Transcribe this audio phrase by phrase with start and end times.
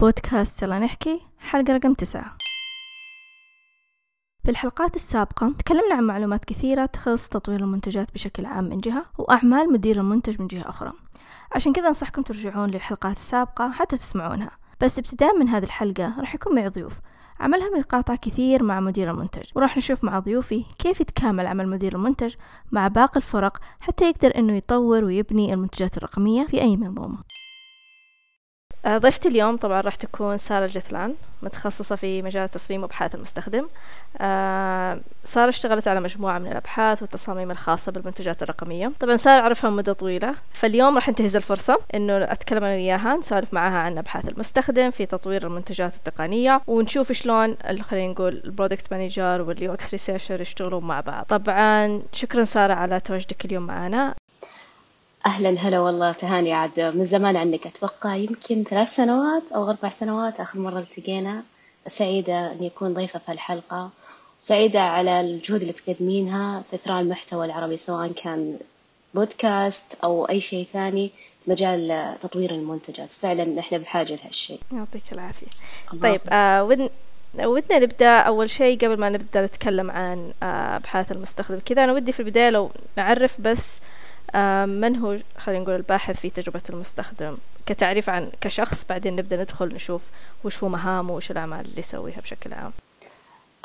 [0.00, 2.36] بودكاست يلا نحكي حلقة رقم تسعة.
[4.44, 9.72] في الحلقات السابقة تكلمنا عن معلومات كثيرة تخص تطوير المنتجات بشكل عام من جهة وأعمال
[9.72, 10.92] مدير المنتج من جهة أخرى.
[11.52, 14.50] عشان كذا أنصحكم ترجعون للحلقات السابقة حتى تسمعونها.
[14.80, 17.00] بس ابتداء من هذه الحلقة راح يكون معي ضيوف.
[17.40, 19.50] عملهم يتقاطع كثير مع مدير المنتج.
[19.54, 22.34] وراح نشوف مع ضيوفي كيف يتكامل عمل مدير المنتج
[22.72, 27.18] مع باقي الفرق حتى يقدر إنه يطور ويبني المنتجات الرقمية في أي منظومة.
[28.88, 33.66] ضيفتي اليوم طبعا راح تكون سارة الجثلان متخصصة في مجال تصميم أبحاث المستخدم.
[34.20, 38.92] آه، سارة اشتغلت على مجموعة من الأبحاث والتصاميم الخاصة بالمنتجات الرقمية.
[39.00, 43.78] طبعا سارة أعرفها مدة طويلة فاليوم راح انتهز الفرصة إنه أتكلم أنا وياها نسولف معاها
[43.78, 49.74] عن أبحاث المستخدم في تطوير المنتجات التقنية ونشوف شلون خلينا نقول ال product manager وال
[49.74, 51.24] UX researcher يشتغلون مع بعض.
[51.24, 54.14] طبعا شكرا سارة على تواجدك اليوم معنا.
[55.26, 57.66] أهلا هلا والله تهاني عاد من زمان عنك.
[57.66, 61.42] أتوقع يمكن ثلاث سنوات أو أربع سنوات آخر مرة التقينا.
[61.88, 63.90] سعيدة أني أكون ضيفة في الحلقة.
[64.40, 68.58] سعيدة على الجهود اللي تقدمينها في إثراء المحتوى العربي سواء كان
[69.14, 71.10] بودكاست أو أي شيء ثاني
[71.46, 73.12] مجال تطوير المنتجات.
[73.12, 74.60] فعلا نحن بحاجة لهالشيء.
[74.72, 75.46] يعطيك العافية.
[76.02, 76.88] طيب آه ودن
[77.38, 81.58] ودنا نبدأ أول شيء قبل ما نبدأ نتكلم عن آه، أبحاث المستخدم.
[81.64, 83.80] كذا أنا ودي في البداية لو نعرف بس
[84.66, 90.02] من هو خلينا نقول الباحث في تجربة المستخدم؟ كتعريف عن كشخص بعدين نبدأ ندخل نشوف
[90.44, 92.72] وش هو مهامه وش الأعمال اللي يسويها بشكل عام.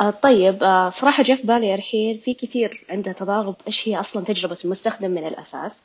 [0.02, 4.24] آه طيب آه صراحة جاء في بالي الحين في كثير عنده تضارب إيش هي أصلا
[4.26, 5.84] تجربة المستخدم من الأساس.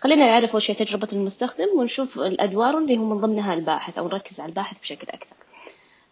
[0.00, 4.40] خلينا نعرف أول شيء تجربة المستخدم ونشوف الأدوار اللي هو من ضمنها الباحث أو نركز
[4.40, 5.36] على الباحث بشكل أكثر.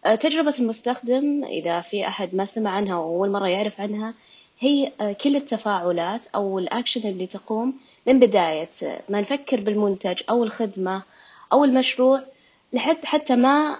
[0.05, 4.13] آه تجربة المستخدم إذا في أحد ما سمع عنها وأول مرة يعرف عنها
[4.59, 4.91] هي
[5.23, 7.73] كل التفاعلات أو الأكشن اللي تقوم
[8.07, 8.69] من بداية
[9.09, 11.03] ما نفكر بالمنتج أو الخدمة
[11.53, 12.23] أو المشروع
[12.73, 13.77] لحد حتى ما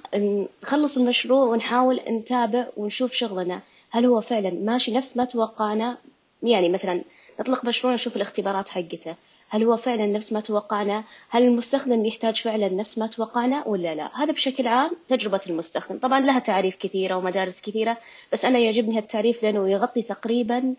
[0.64, 3.62] نخلص المشروع ونحاول نتابع ونشوف شغلنا.
[3.90, 5.98] هل هو فعلا ماشي نفس ما توقعنا؟
[6.44, 7.04] يعني مثلا
[7.40, 9.16] نطلق مشروع نشوف الاختبارات حقته.
[9.50, 14.12] هل هو فعلا نفس ما توقعنا؟ هل المستخدم يحتاج فعلا نفس ما توقعنا ولا لا؟
[14.16, 16.00] هذا بشكل عام تجربة المستخدم.
[16.00, 17.98] طبعا لها تعريف كثيرة ومدارس كثيرة
[18.34, 20.76] بس أنا يعجبني هالتعريف لأنه يغطي تقريبا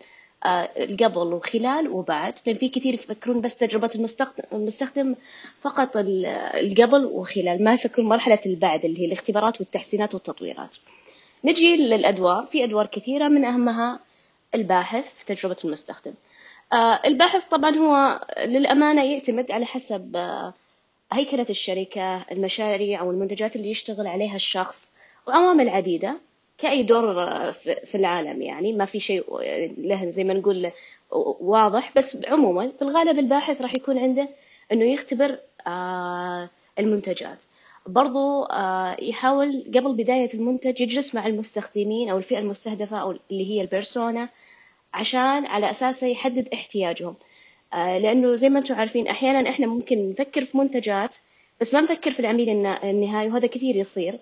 [0.99, 2.33] قبل وخلال وبعد.
[2.45, 3.89] لأن في كثير يفكرون بس تجربة
[4.53, 5.15] المستخدم
[5.61, 10.77] فقط القبل وخلال ما يفكرون مرحلة البعد اللي هي الاختبارات والتحسينات والتطويرات.
[11.43, 12.45] نجي للأدوار.
[12.45, 13.99] في أدوار كثيرة من أهمها
[14.55, 16.13] الباحث في تجربة المستخدم.
[16.73, 20.53] آه، الباحث طبعا هو للأمانة يعتمد على حسب آه،
[21.11, 24.93] هيكلة الشركة المشاريع أو المنتجات اللي يشتغل عليها الشخص
[25.27, 26.17] وعوامل عديدة.
[26.57, 27.13] كأي دور
[27.51, 29.39] في العالم يعني ما في شيء
[29.77, 30.71] له زي ما نقول
[31.41, 31.91] واضح.
[31.95, 34.29] بس عموما في الغالب الباحث راح يكون عنده
[34.71, 36.49] إنه يختبر آه،
[36.79, 37.43] المنتجات.
[37.87, 43.61] برضو آه، يحاول قبل بداية المنتج يجلس مع المستخدمين أو الفئة المستهدفة أو اللي هي
[43.61, 44.29] البيرسونا
[44.93, 47.15] عشان على أساسه يحدد احتياجهم.
[47.73, 51.15] آه، لأنه زي ما أنتم عارفين أحيانا إحنا ممكن نفكر في منتجات
[51.61, 52.49] بس ما نفكر في العميل
[52.83, 54.19] النهائي وهذا كثير يصير.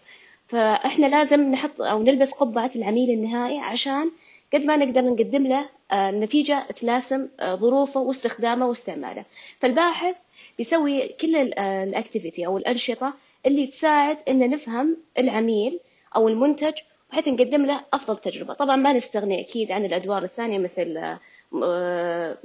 [0.54, 4.12] فإحنا لازم نحط أو نلبس قبعة العميل النهائي عشان
[4.54, 9.26] قد ما نقدر نقدم له آه، نتيجة تلاسم آه، ظروفه واستخدامه واستعماله.
[9.60, 10.16] فالباحث
[10.58, 13.14] بيسوي كل الأكتيفيتي أو الأنشطة
[13.46, 15.80] اللي تساعد إن نفهم العميل
[16.16, 16.74] أو المنتج
[17.12, 18.54] بحيث نقدم له أفضل تجربة.
[18.54, 21.16] طبعا ما نستغني أكيد عن الأدوار الثانية مثل
[21.64, 22.38] آه،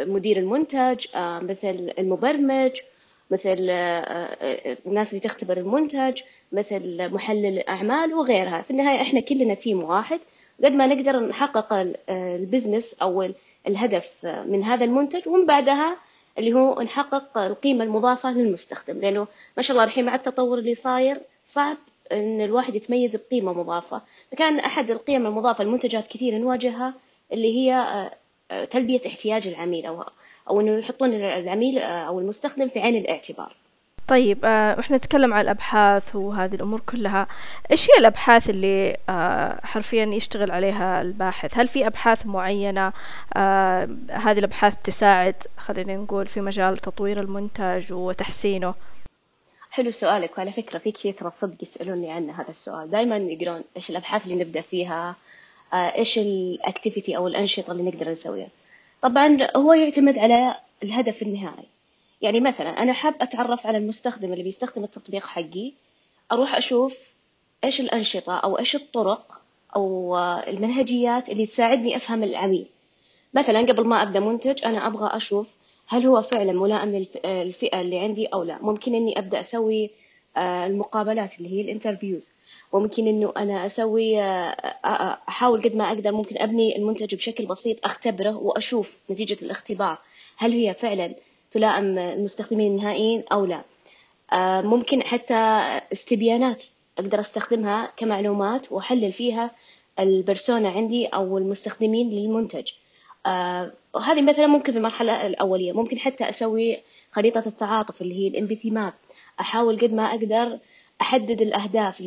[0.00, 2.80] مدير المنتج مثل المبرمج
[3.30, 4.00] مثل آه،
[4.40, 8.62] آه، الناس اللي تختبر المنتج مثل محلل الأعمال وغيرها.
[8.62, 10.20] في النهاية إحنا كلنا team واحد.
[10.64, 11.92] قد ما نقدر نحقق آه،
[12.36, 13.30] ال business أو
[13.66, 15.96] الهدف من هذا المنتج ومن بعدها
[16.38, 19.00] اللي هو نحقق القيمة المضافة للمستخدم.
[19.00, 21.76] لأنه ما شاء الله الحين مع التطور اللي صاير صعب
[22.12, 24.00] إن الواحد يتميز بقيمة مضافة.
[24.32, 26.94] فكان أحد القيم المضافة المنتجات كثير نواجهها
[27.32, 28.10] اللي هي
[28.70, 30.04] تلبية احتياج العميل أو
[30.48, 33.56] أو إنه يحطون العميل آه، أو المستخدم في عين الاعتبار.
[34.08, 37.26] طيب آه إحنا نتكلم عن الأبحاث وهذه الأمور كلها.
[37.70, 42.92] إيش هي الأبحاث اللي آه حرفيا يشتغل عليها الباحث؟ هل في أبحاث معينة؟
[43.36, 48.74] آه هذه الأبحاث تساعد خلينا نقول في مجال تطوير المنتج وتحسينه؟
[49.70, 50.38] حلو سؤالك.
[50.38, 52.90] وعلى فكرة في كثير صدق يسألوني عنه هذا السؤال.
[52.90, 55.16] دائما يقولون إيش الأبحاث اللي نبدأ فيها؟
[55.72, 58.48] آه إيش ال activity أو الأنشطة اللي نقدر نسويها؟
[59.04, 61.64] طبعا هو يعتمد على الهدف النهائي.
[62.22, 65.72] يعني مثلا أنا حاب أتعرف على المستخدم اللي بيستخدم التطبيق حقي
[66.32, 66.98] أروح أشوف
[67.64, 69.40] إيش الأنشطة أو إيش الطرق
[69.76, 72.66] أو المنهجيات اللي تساعدني أفهم العميل.
[73.34, 75.56] مثلا قبل ما أبدأ منتج أنا أبغى أشوف
[75.86, 78.58] هل هو فعلا ملائم للفئة اللي عندي أو لا.
[78.62, 79.90] ممكن إني أبدأ أسوي
[80.38, 82.32] المقابلات اللي هي ال interviews.
[82.72, 84.20] وممكن إنه أنا أسوي
[85.28, 89.98] أحاول قد ما أقدر ممكن أبني المنتج بشكل بسيط أختبره وأشوف نتيجة الاختبار.
[90.36, 91.14] هل هي فعلا
[91.50, 93.62] تلائم المستخدمين النهائيين أو لا؟
[94.62, 95.34] ممكن حتى
[95.92, 96.64] استبيانات
[96.98, 99.50] أقدر أستخدمها كمعلومات وأحلل فيها
[99.98, 102.70] البرسونا عندي أو المستخدمين للمنتج.
[103.94, 105.72] وهذه مثلا ممكن في المرحلة الأولية.
[105.72, 106.78] ممكن حتى أسوي
[107.12, 108.92] خريطة التعاطف اللي هي الامباثي ماب
[109.40, 110.58] أحاول قد ما أقدر
[111.00, 112.00] أحدد الأهداف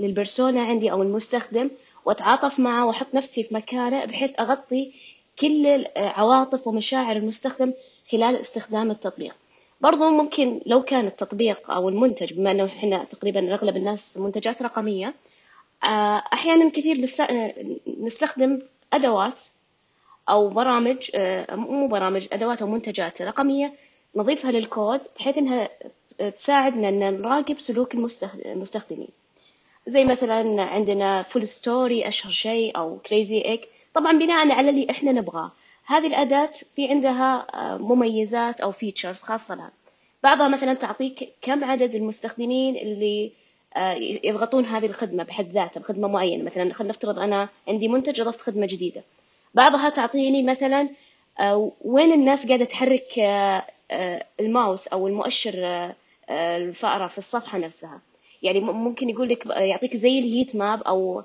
[0.00, 1.70] للبرسونا عندي أو المستخدم
[2.04, 4.92] وأتعاطف معه وأحط نفسي في مكانه بحيث أغطي
[5.38, 7.72] كل عواطف ومشاعر المستخدم
[8.12, 9.34] خلال استخدام التطبيق.
[9.80, 15.14] برضو ممكن لو كان التطبيق أو المنتج بما أنه إحنا تقريبا أغلب الناس منتجات رقمية
[15.84, 16.96] آه، أحيانا كثير
[18.00, 19.42] نستخدم أدوات
[20.28, 23.72] أو برامج آه، مو برامج أدوات أو منتجات رقمية
[24.16, 25.68] نضيفها للكود بحيث إنها
[26.36, 29.08] تساعدنا إن نراقب سلوك المستخدمين.
[29.86, 35.52] زي مثلا عندنا FullStory أشهر شيء أو Crazy Egg طبعا بناء على اللي إحنا نبغاه.
[35.86, 39.54] هذه الأداة في عندها آه، مميزات أو features خاصة.
[39.54, 39.70] لها
[40.22, 43.32] بعضها مثلا تعطيك كم عدد المستخدمين اللي
[43.76, 43.92] آه،
[44.24, 46.44] يضغطون هذه الخدمة بحد ذاتها بخدمة معينة.
[46.44, 49.02] مثلا خلينا نفترض أنا عندي منتج أضفت خدمة جديدة.
[49.54, 50.88] بعضها تعطيني مثلا
[51.40, 53.18] آه، وين الناس قاعدة تحرك
[54.40, 55.54] الماوس أو المؤشر
[56.30, 58.00] الفأرة في الصفحة نفسها.
[58.42, 61.22] يعني ممكن يقول لك يعطيك زي الهيت ماب أو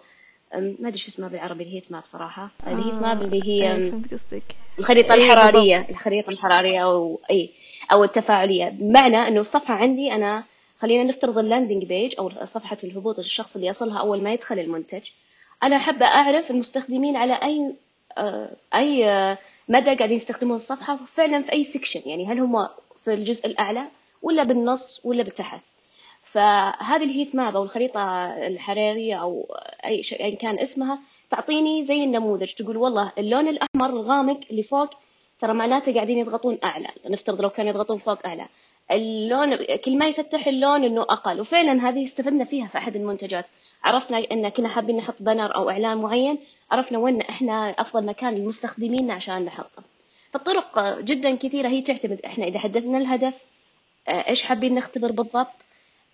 [0.56, 2.50] ما أدري شو اسمها بالعربي ال heat map صراحة.
[2.68, 3.94] آه ال heat map اللي هي إيه،
[4.80, 5.88] الخريطة أيه الحرارية.
[5.90, 7.50] الخريطة الحرارية أو أي
[7.92, 8.70] أو التفاعلية.
[8.70, 10.44] بمعنى إنه الصفحة عندي أنا
[10.80, 15.10] خلينا نفترض ال landing page أو صفحة الهبوط الشخص اللي يصلها أول ما يدخل المنتج.
[15.64, 17.74] أنا حابه أعرف المستخدمين على أي
[18.18, 19.38] آه أي آه
[19.70, 22.68] مدى قاعدين يستخدمون الصفحة فعلا في أي section يعني هل هم
[23.02, 23.84] في الجزء الأعلى؟
[24.24, 25.68] ولا بالنص ولا بتحت
[26.24, 31.00] فهذه ال heat map أو الخريطة الحرارية أو أي شيء أيا كان اسمها
[31.30, 34.90] تعطيني زي النموذج تقول والله اللون الأحمر الغامق اللي فوق
[35.40, 38.48] ترى معناته قاعدين يضغطون أعلى نفترض لو كانوا يضغطون فوق أعلى.
[38.92, 39.56] اللون
[39.86, 43.46] كل ما يفتح اللون إنه أقل وفعلا هذه استفدنا فيها في أحد المنتجات.
[43.84, 46.38] عرفنا إن كنا حابين نحط بنر أو إعلان معين
[46.72, 49.84] عرفنا وين إحنا أفضل مكان للمستخدمين عشان نحطه.
[50.32, 53.46] فالطرق جدا كثيرة هي تعتمد إحنا إذا حددنا الهدف
[54.08, 55.66] إيش حابين نختبر بالضبط؟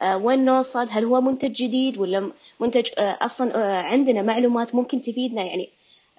[0.02, 5.02] آه، وين نوصل؟ هل هو منتج جديد ولا منتج آه، أصلا آه، عندنا معلومات ممكن
[5.02, 5.70] تفيدنا؟ يعني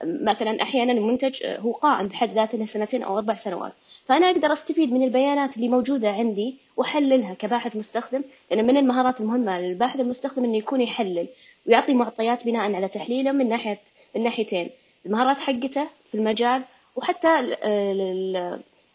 [0.04, 3.72] مثلا أحيانا المنتج هو قائم بحد ذاته له سنتين أو أربع سنوات.
[4.06, 9.60] فأنا أقدر أستفيد من البيانات اللي موجودة عندي وأحللها كباحث مستخدم لأن من المهارات المهمة
[9.60, 11.28] للباحث المستخدم إنه يكون يحلل
[11.66, 13.80] ويعطي معطيات بناء على تحليله من ناحية
[14.16, 14.70] من ناحيتين.
[15.06, 16.62] المهارات حقته في المجال
[16.96, 17.56] وحتى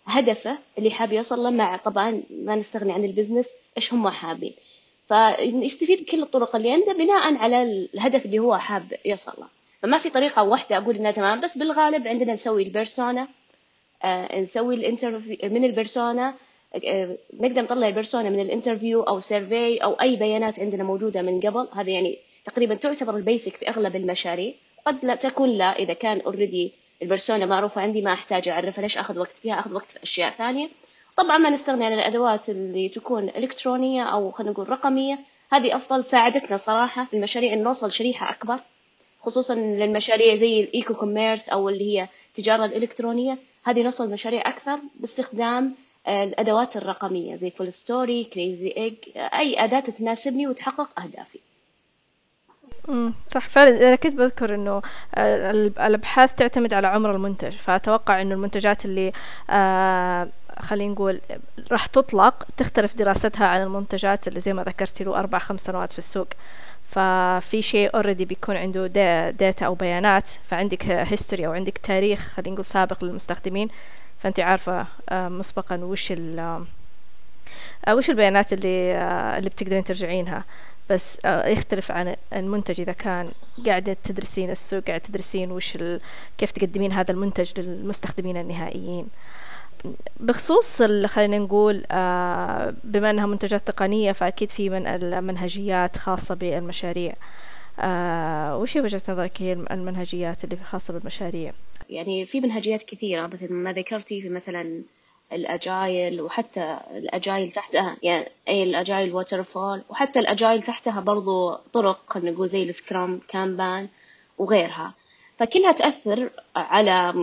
[0.06, 4.54] هدفه اللي حاب يوصل له مع طبعا ما نستغني عن ال business إيش هم حابين؟
[5.08, 9.48] فيستفيد بكل الطرق اللي عنده بناء على الهدف اللي هو حاب يوصل له.
[9.82, 13.28] فما في طريقة واحدة أقول إنها تمام بس بالغالب عندنا نسوي ال persona
[14.04, 16.36] آه نسوي ال interview من ال persona
[16.86, 21.22] آه نقدر نطلع ال persona من ال interview أو survey أو أي بيانات عندنا موجودة
[21.22, 21.68] من قبل.
[21.74, 24.54] هذا يعني تقريبا تعتبر ال basic في أغلب المشاريع
[24.86, 26.72] قد لا تكون لا إذا كان already
[27.02, 30.32] ال persona معروفة عندي ما أحتاج أعرفها ليش أخذ وقت فيها؟ أخذ وقت في أشياء
[30.32, 30.70] ثانية.
[31.18, 35.20] طبعا ما نستغني عن الأدوات اللي تكون إلكترونية أو خلينا نقول رقمية.
[35.52, 38.60] هذه أفضل ساعدتنا صراحة في المشاريع أن نوصل شريحة أكبر
[39.22, 43.38] خصوصا للمشاريع زي ال e-commerce أو اللي هي التجارة الإلكترونية.
[43.64, 45.76] هذه نوصل مشاريع أكثر باستخدام
[46.08, 51.40] آه، الأدوات الرقمية زي FullStory Crazy Egg أي أداة تناسبني وتحقق أهدافي.
[53.28, 54.82] صح فعلا أنا كنت بذكر إنه
[55.16, 55.52] آه،
[55.88, 57.52] الأبحاث تعتمد على عمر المنتج.
[57.52, 59.12] فأتوقع إنه المنتجات اللي
[59.50, 60.28] آه
[60.60, 61.22] خلينا نقول
[61.72, 65.98] راح تطلق تختلف دراستها عن المنتجات اللي زي ما ذكرتي له أربع خمس سنوات في
[65.98, 66.28] السوق.
[66.92, 68.88] ففي شيء already بيكون عنده
[69.32, 73.70] data أو بيانات فعندك history أو عندك تاريخ خلينا نقول سابق للمستخدمين.
[74.20, 76.64] فانت عارفة آه، مسبقا وش ال
[77.90, 78.96] وش البيانات اللي
[79.38, 80.44] اللي بتقدرين ترجعينها.
[80.90, 83.32] بس يختلف عن المنتج إذا كان
[83.66, 85.78] قاعدة تدرسين السوق قاعدة تدرسين وش
[86.38, 89.08] كيف تقدمين هذا المنتج للمستخدمين النهائيين.
[90.20, 97.14] بخصوص خلينا نقول آه بما أنها منتجات تقنية فأكيد في من المنهجيات خاصة بالمشاريع.
[97.80, 101.54] آه وش وجهة نظرك هي المنهجيات اللي خاصة بالمشاريع؟
[101.90, 104.82] يعني في منهجيات كثيرة مثل ما ذكرتي في مثلا
[105.34, 112.50] الأجايل وحتى الأجايل تحتها يعني أي الأجايل ووترفول وحتى الأجايل تحتها برضو طرق خلينا نقول
[112.50, 113.88] زي السكرام كامبان
[114.38, 114.94] وغيرها.
[115.38, 117.14] فكلها تأثر على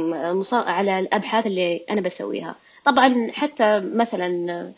[0.53, 2.55] على الأبحاث اللي أنا بسويها.
[2.85, 4.73] طبعا حتى مثلا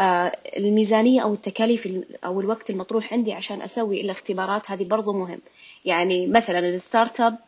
[0.00, 1.88] آه، الميزانية أو التكاليف
[2.24, 5.40] أو الوقت المطروح عندي عشان أسوي الاختبارات هذه برضو مهم.
[5.84, 7.38] يعني مثلا ال startup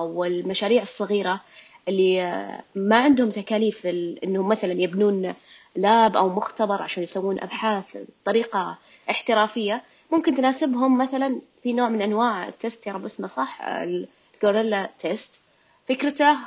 [0.00, 1.40] والمشاريع الصغيرة
[1.88, 3.86] اللي آه، ما عندهم تكاليف
[4.24, 5.34] إنهم مثلا يبنون
[5.76, 8.78] lab أو مختبر عشان يسوون أبحاث بطريقة
[9.10, 9.82] احترافية.
[10.12, 14.90] ممكن تناسبهم مثلا في نوع من أنواع ال test يا رب اسمه صح ال guerrilla
[14.98, 15.40] test
[15.88, 16.38] فكرته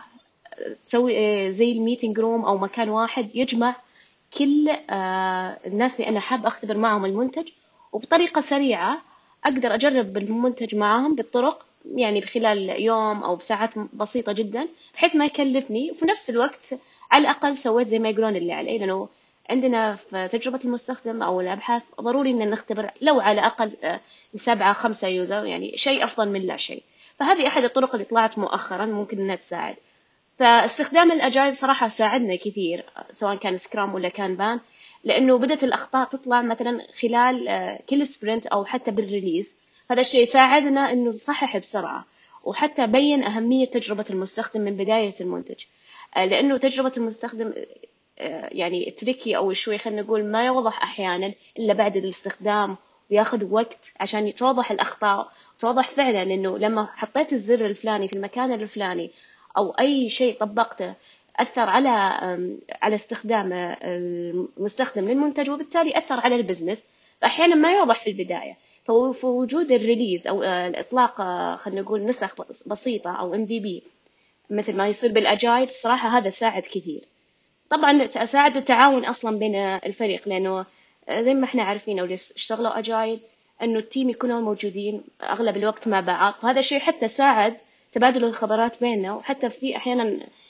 [0.85, 3.75] تسوي زي ال meeting room أو مكان واحد يجمع
[4.37, 7.49] كل آه، الناس اللي أنا حاب أختبر معهم المنتج.
[7.91, 9.01] وبطريقة سريعة
[9.45, 15.91] أقدر أجرب المنتج معاهم بالطرق يعني بخلال يوم أو بساعات بسيطة جدا بحيث ما يكلفني
[15.91, 16.73] وفي نفس الوقت
[17.11, 19.09] على الأقل سويت زي ما يقولون اللي علي لأنه
[19.49, 23.99] عندنا في تجربة المستخدم أو الأبحاث ضروري إن نختبر لو على الأقل آه،
[24.35, 26.83] سبعة خمسة user يعني شيء أفضل من لا شيء.
[27.19, 29.75] فهذه أحد الطرق اللي طلعت مؤخرا ممكن إنها تساعد.
[30.39, 34.59] فاستخدام ال agile صراحة ساعدنا كثير سواء كان Scrum ولا Kanban
[35.03, 39.59] لأنه بدأت الأخطاء تطلع مثلا خلال آه، كل sprint أو حتى بال release
[39.91, 42.05] هذا الشيء ساعدنا إنه نصحح بسرعة
[42.43, 45.63] وحتى بين أهمية تجربة المستخدم من بداية المنتج.
[46.17, 47.53] آه، لأنه تجربة المستخدم
[48.19, 52.77] آه، يعني tricky أو شوي خلينا نقول ما يوضح أحيانا إلا بعد الاستخدام
[53.11, 59.11] ويأخذ وقت عشان توضح الأخطاء وتوضح فعلا إنه لما حطيت الزر الفلاني في المكان الفلاني
[59.57, 60.93] أو أي شيء طبقته
[61.39, 61.89] أثر على
[62.81, 63.53] على استخدام
[63.83, 66.89] المستخدم للمنتج وبالتالي أثر على ال business.
[67.21, 68.09] فأحيانا ما يوضح في
[68.89, 72.35] البداية ففي وجود ال release أو آه، الإطلاق آه، خلينا نقول نسخ
[72.67, 73.83] بسيطة أو MVP
[74.49, 77.03] مثل ما يصير بال agile الصراحة هذا ساعد كثير.
[77.69, 80.65] طبعا ساعد التعاون أصلا بين الفريق لأنه
[81.09, 83.19] آه، زي ما إحنا عارفين اللي اشتغلوا agile
[83.61, 86.33] أنه ال team يكونوا موجودين أغلب الوقت مع بعض.
[86.43, 87.57] وهذا الشيء حتى ساعد
[87.91, 89.13] تبادل الخبرات بيننا.
[89.13, 90.03] وحتى في أحيانا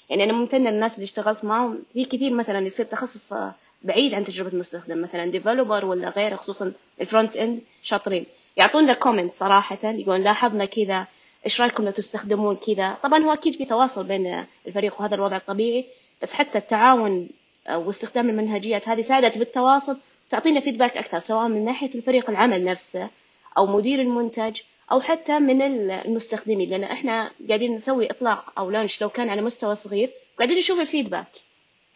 [0.10, 1.84] يعني أنا ممتنة للناس اللي اشتغلت معهم.
[1.93, 3.34] في كثير مثلا يصير تخصص
[3.81, 8.25] بعيد عن تجربة المستخدم مثلا developer ولا غيره خصوصا ال front end شاطرين.
[8.57, 11.07] يعطونا comment صراحة يقولون لاحظنا كذا
[11.45, 15.86] إيش رأيكم لو تستخدمون كذا؟ طبعا هو أكيد في تواصل بين الفريق وهذا الوضع الطبيعي
[16.21, 17.29] بس حتى التعاون
[17.69, 19.98] واستخدام المنهجيات هذه ساعدت بالتواصل
[20.29, 23.09] تعطينا feedback أكثر سواء من ناحية الفريق العمل نفسه
[23.57, 26.69] أو مدير المنتج أو حتى من المستخدمين.
[26.69, 30.85] لأن إحنا قاعدين نسوي إطلاق أو launch لو كان على مستوى صغير قاعدين نشوف ال
[30.85, 31.27] feedback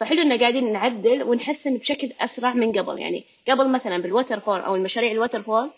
[0.03, 2.99] فحلو ان قاعدين نعدل ونحسن بشكل أسرع من قبل.
[2.99, 5.69] يعني قبل مثلا بال waterfall أو المشاريع ال waterfall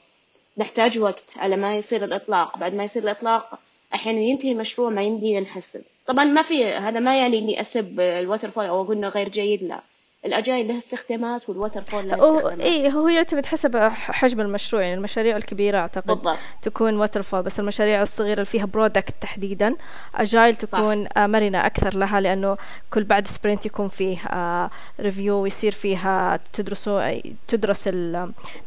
[0.57, 2.57] نحتاج وقت على ما يصير الإطلاق.
[2.57, 3.59] بعد ما يصير الإطلاق
[3.93, 5.81] أحيانا ينتهي المشروع ما يمدينا نحسن.
[6.07, 9.63] طبعا ما في هذا ما يعني إني أسب ال waterfall أو أقول إنه غير جيد
[9.63, 9.81] لا.
[10.25, 14.93] ال agile لها استخدامات وال waterfall لها استخدامات اي هو يعتمد حسب حجم المشروع يعني
[14.93, 16.37] المشاريع الكبيرة أعتقد بالضبط.
[16.61, 19.75] تكون waterfall بس المشاريع الصغيرة اللي فيها product تحديدا
[20.15, 21.17] agile تكون صح.
[21.17, 22.57] مرنة أكثر لها لأنه
[22.93, 24.17] كل بعد sprint يكون فيه
[24.99, 27.89] review ويصير فيها تدرسوا تدرس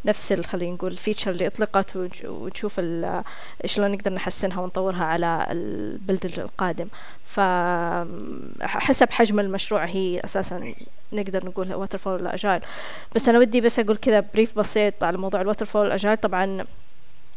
[0.04, 2.80] نفس خلينا نقول ال feature اللي أطلقت وتشوف
[3.64, 6.88] شلون نقدر نحسنها ونطورها على ال build القادم
[7.28, 10.74] فحسب حجم المشروع هي أساسا
[11.12, 12.60] نقدر نقول waterfall agile
[13.14, 16.64] بس أنا ودي بس أقول كذا brief بسيط على موضوع ال waterfall وال agile طبعا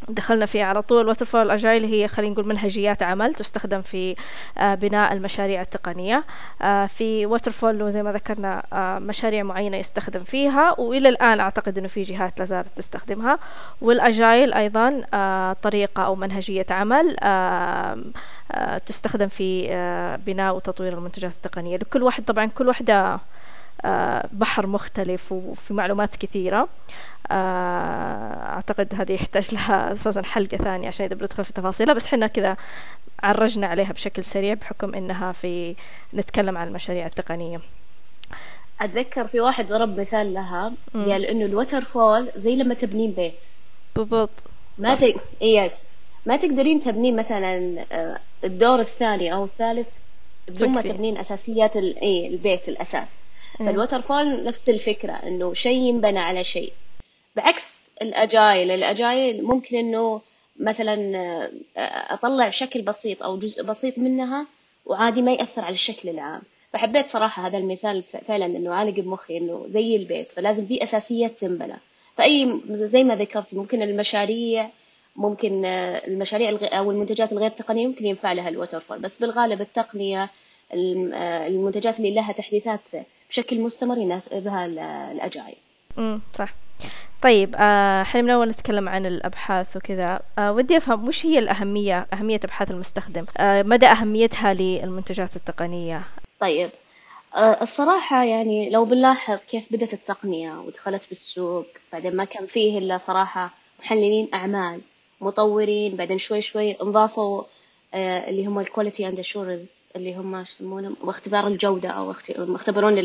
[0.10, 4.16] دخلنا فيه على طول waterfall agile هي خلينا نقول منهجيات عمل تستخدم في
[4.58, 6.24] آه بناء المشاريع التقنية.
[6.62, 11.88] آه في waterfall زي ما ذكرنا آه مشاريع معينة يستخدم فيها وإلى الآن أعتقد إنه
[11.88, 13.40] في جهات لا زالت تستخدمها.
[13.82, 14.90] والاجايل أيضا
[15.62, 17.16] طريقة أو منهجية عمل
[18.86, 19.68] تستخدم في
[20.26, 21.78] بناء وتطوير المنتجات التقنية.
[21.78, 23.20] لكل واحد طبعا كل واحدة
[24.32, 26.68] بحر مختلف وفي معلومات كثيرة.
[27.32, 32.58] أعتقد هذه يحتاج لها أساسا حلقة ثانية عشان إذا بندخل في تفاصيلها بس حنا كذا
[33.24, 35.76] عرجنا عليها بشكل سريع بحكم إنها في
[36.14, 37.62] نتكلم عن المشاريع التقنية.
[38.82, 43.44] أتذكر في واحد ضرب مثال لها قال إنه ال waterfall زي لما تبنين بيت.
[43.96, 44.30] بالضبط.
[44.78, 45.16] ما ت...
[45.42, 45.88] yes
[46.26, 49.88] ما تقدرين تبنين مثلا آه، الدور الثاني أو الثالث
[50.48, 51.98] بدون ما تبنين أساسيات ال...
[51.98, 53.21] إيه البيت الأساس.
[53.66, 56.74] فال waterfall نفس الفكرة إنه شيء ينبنى على شيء.
[57.36, 60.22] بعكس ال agile ال agile ممكن إنه
[60.60, 61.18] مثلا
[61.78, 64.48] آه، أطلع شكل بسيط أو جزء بسيط منها
[64.86, 66.42] وعادي ما يأثر على الشكل العام.
[66.74, 71.78] فحبيت صراحة هذا المثال فعلا إنه عالق بمخي إنه زي البيت فلازم في أساسيات تنبنى.
[72.18, 74.70] فأي زي ما ذكرت ممكن المشاريع
[75.16, 79.00] ممكن آه، المشاريع أو المنتجات الغير تقنية ممكن ينفع لها الوتر فول.
[79.00, 80.30] بس بالغالب التقنية
[80.74, 82.80] آه، المنتجات اللي لها تحديثات
[83.32, 84.66] بشكل مستمر يناسبها
[85.12, 85.56] الأجايل
[85.98, 86.54] امم صح.
[87.22, 90.20] طيب آه حين من أول نتكلم عن الأبحاث وكذا.
[90.40, 96.02] آه ودي أفهم وش هي الأهمية أهمية أبحاث المستخدم؟ آه مدى أهميتها للمنتجات التقنية؟
[96.40, 96.70] طيب
[97.36, 102.98] آه، الصراحة يعني لو بنلاحظ كيف بدأت التقنية ودخلت بالسوق بعدين ما كان فيه إلا
[102.98, 104.82] صراحة محللين أعمال
[105.22, 107.46] مطورين بعدين شوي شوي انضافوا آه،
[107.94, 112.98] اللي هم ال quality and assurance اللي هم يسمونه واختبار الجودة أو يختبرون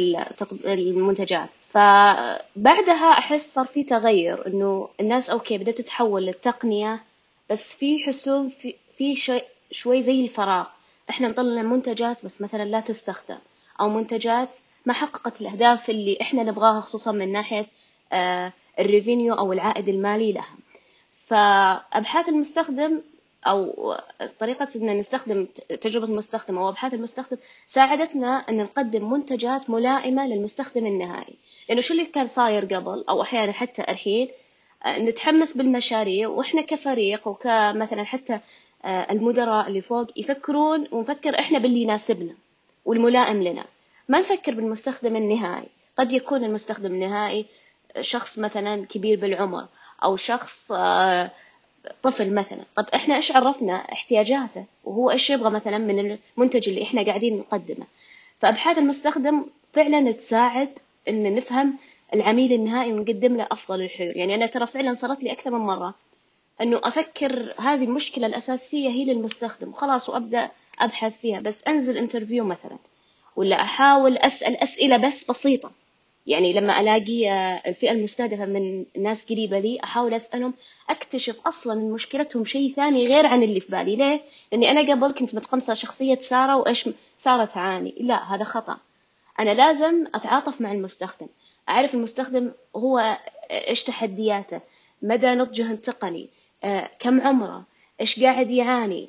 [0.64, 1.48] المنتجات.
[1.68, 7.02] فبعدها أحس صار في تغير إنه الناس okay بدأت تتحول للتقنية
[7.50, 10.66] بس في حسوم في في شيء شوي زي الفراغ.
[11.10, 13.38] إحنا نطلع منتجات بس مثلا لا تستخدم
[13.80, 17.66] أو منتجات ما حققت الأهداف اللي إحنا نبغاها خصوصا من ناحية
[18.12, 20.56] آه، الريفينيو أو العائد المالي لها.
[21.16, 23.00] فأبحاث المستخدم
[23.46, 23.94] أو
[24.38, 25.46] طريقة إن نستخدم
[25.80, 31.34] تجربة المستخدم أو أبحاث المستخدم ساعدتنا أن نقدم منتجات ملائمة للمستخدم النهائي.
[31.68, 34.28] لأنه شو اللي كان صاير قبل أو أحيانا حتى الحين؟
[34.86, 38.40] آه، نتحمس بالمشاريع وإحنا كفريق وكمثلا حتى
[38.84, 42.34] آه، المدراء اللي فوق يفكرون ونفكر إحنا باللي يناسبنا
[42.84, 43.64] والملائم لنا.
[44.08, 45.68] ما نفكر بالمستخدم النهائي.
[45.98, 47.46] قد يكون المستخدم النهائي
[48.00, 49.66] شخص مثلا كبير بالعمر
[50.04, 51.30] أو شخص آه،
[52.02, 52.64] طفل مثلا.
[52.76, 57.86] طب إحنا إيش عرفنا احتياجاته؟ وهو إيش يبغى مثلا من المنتج اللي إحنا قاعدين نقدمه.
[58.40, 60.78] فأبحاث المستخدم فعلا تساعد
[61.08, 61.78] إن نفهم
[62.14, 64.16] العميل النهائي ونقدم له أفضل الحلول.
[64.16, 65.94] يعني أنا ترى فعلا صارت لي أكثر من مرة
[66.60, 69.68] إنه أفكر هذه المشكلة الأساسية هي للمستخدم.
[69.68, 71.40] وخلاص وأبدأ أبحث فيها.
[71.40, 72.78] بس أنزل انترفيو مثلا.
[73.36, 75.70] ولا أحاول أسأل أسئلة بس بسيطة.
[76.26, 80.54] يعني لما ألاقي آه، الفئة المستهدفة من ناس قريبة لي أحاول أسألهم
[80.90, 83.96] أكتشف أصلا مشكلتهم شيء ثاني غير عن اللي في بالي.
[83.96, 84.20] ليه؟
[84.52, 88.78] لأني أنا قبل كنت متقمصة شخصية سارة وإيش سارة تعاني؟ لا هذا خطأ.
[89.40, 91.26] أنا لازم أتعاطف مع المستخدم.
[91.68, 93.18] أعرف المستخدم هو آه،
[93.68, 94.60] إيش تحدياته؟
[95.02, 96.28] مدى نضجه التقني؟
[96.64, 97.64] آه، كم عمره؟
[98.00, 99.08] إيش قاعد يعاني؟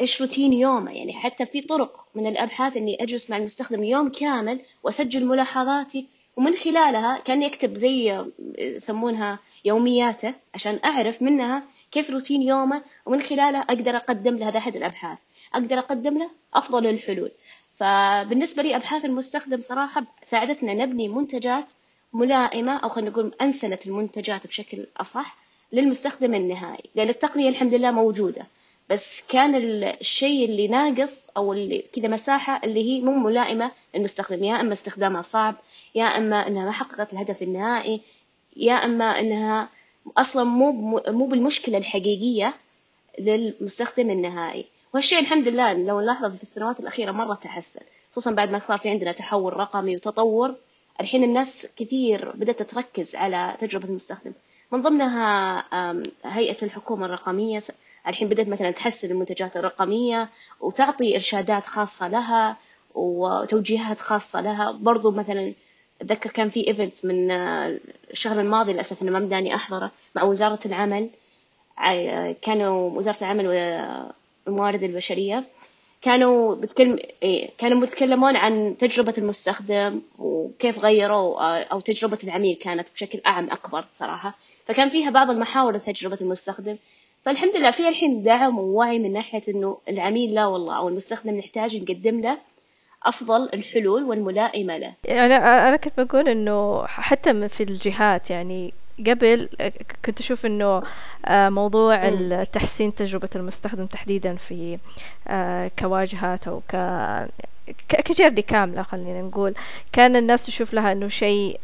[0.00, 4.60] إيش روتين يومه؟ يعني حتى في طرق من الأبحاث إني أجلس مع المستخدم يوم كامل
[4.82, 8.24] وأسجل ملاحظاتي ومن خلالها كان يكتب زي
[8.58, 15.18] يسمونها يومياته عشان أعرف منها كيف روتين يومه ومن خلالها أقدر أقدم له أحد الأبحاث.
[15.54, 17.30] أقدر أقدم له أفضل الحلول.
[17.74, 21.72] فبالنسبة لي أبحاث المستخدم صراحة ساعدتنا نبني منتجات
[22.12, 25.36] ملائمة أو خلينا نقول أنسنت المنتجات بشكل أصح
[25.72, 26.90] للمستخدم النهائي.
[26.94, 28.46] لأن التقنية الحمد لله موجودة.
[28.90, 29.54] بس كان
[30.00, 35.22] الشيء اللي ناقص أو اللي كذا مساحة اللي هي مو ملائمة للمستخدم يا إما استخدامها
[35.22, 35.54] صعب
[35.94, 38.00] يا إما إنها ما حققت الهدف النهائي
[38.56, 39.68] يا إما إنها
[40.16, 40.72] أصلا مو
[41.08, 42.54] مو بالمشكلة الحقيقية
[43.18, 44.64] للمستخدم النهائي.
[44.94, 47.80] وهالشيء الحمد لله لو نلاحظه في السنوات الأخيرة مرة تحسن
[48.12, 50.54] خصوصا بعد ما صار في عندنا تحول رقمي وتطور
[51.00, 54.32] الحين الناس كثير بدأت تركز على تجربة المستخدم.
[54.72, 55.64] من ضمنها
[56.24, 57.58] هيئة الحكومة الرقمية
[58.08, 60.28] الحين بدأت مثلا تحسن المنتجات الرقمية
[60.60, 62.56] وتعطي إرشادات خاصة لها
[62.94, 64.70] وتوجيهات خاصة لها.
[64.72, 65.52] برضو مثلا
[66.00, 67.30] أتذكر كان في إيفنت من
[68.10, 71.10] الشهر الماضي للأسف إنه ما بداني أحضره مع وزارة العمل.
[72.42, 73.46] كانوا وزارة العمل
[74.46, 75.44] والموارد البشرية
[76.02, 83.20] كانوا بتكلم إيه كانوا بيتكلمون عن تجربة المستخدم وكيف غيروا أو تجربة العميل كانت بشكل
[83.26, 84.34] أعم أكبر صراحة.
[84.66, 86.76] فكان فيها بعض المحاور لتجربة المستخدم.
[87.24, 91.76] فالحمد لله في الحين دعم ووعي من ناحية إنه العميل لا والله أو المستخدم نحتاج
[91.76, 92.38] نقدم له
[93.02, 94.92] أفضل الحلول والملائمة له.
[95.08, 98.74] أنا أنا كنت بقول إنه حتى في الجهات يعني
[99.06, 99.48] قبل
[100.04, 100.82] كنت أشوف إنه
[101.26, 102.10] آه، موضوع
[102.44, 104.78] تحسين تجربة المستخدم تحديدا في
[105.28, 106.76] آه، كواجهات أو ك
[107.88, 109.54] ك journey كاملة خلينا نقول
[109.92, 111.60] كان الناس تشوف لها إنه شيء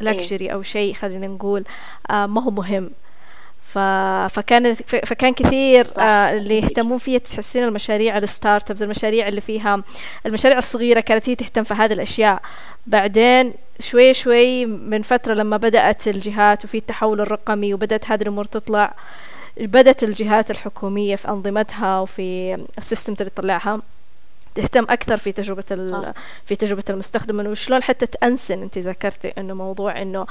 [0.00, 0.50] luxury إيه.
[0.50, 1.64] أو شيء خلينا نقول
[2.10, 2.90] آه، ما هو مهم
[3.74, 3.78] ف...
[4.34, 9.82] فكان فكان كثير آه اللي يهتمون فيها تحسين المشاريع ال startups المشاريع اللي فيها
[10.26, 12.42] المشاريع الصغيرة كانت هي تهتم في هذه الأشياء.
[12.86, 18.94] بعدين شوي شوي من فترة لما بدأت الجهات وفي التحول الرقمي وبدأت هذه الأمور تطلع
[19.56, 23.80] بدأت الجهات الحكومية في أنظمتها وفي السيستمز اللي تطلعها.
[24.54, 25.62] تهتم أكثر في تجربة
[26.44, 30.26] في تجربة المستخدم إنه شلون حتى تأنسن أنت ذكرتي إنه موضوع إنه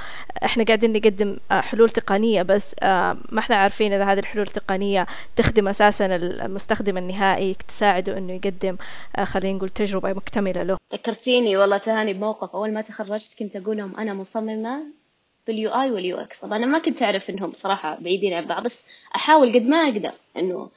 [0.46, 5.08] إحنا قاعدين نقدم آه، حلول تقنية بس آه، ما إحنا عارفين إذا هذه الحلول التقنية
[5.36, 8.78] تخدم أساسا المستخدم النهائي تساعده إنه يقدم
[9.16, 10.78] آه، خلينا نقول تجربة مكتملة له.
[10.94, 12.56] ذكرتيني والله تهاني بموقف.
[12.56, 15.00] أول ما تخرجت كنت أقول لهم أنا مصممة
[15.48, 18.86] بال UI وال UX طبعا أنا ما كنت أعرف إنهم صراحة بعيدين عن بعض بس
[19.16, 20.70] أحاول قد ما أقدر إنه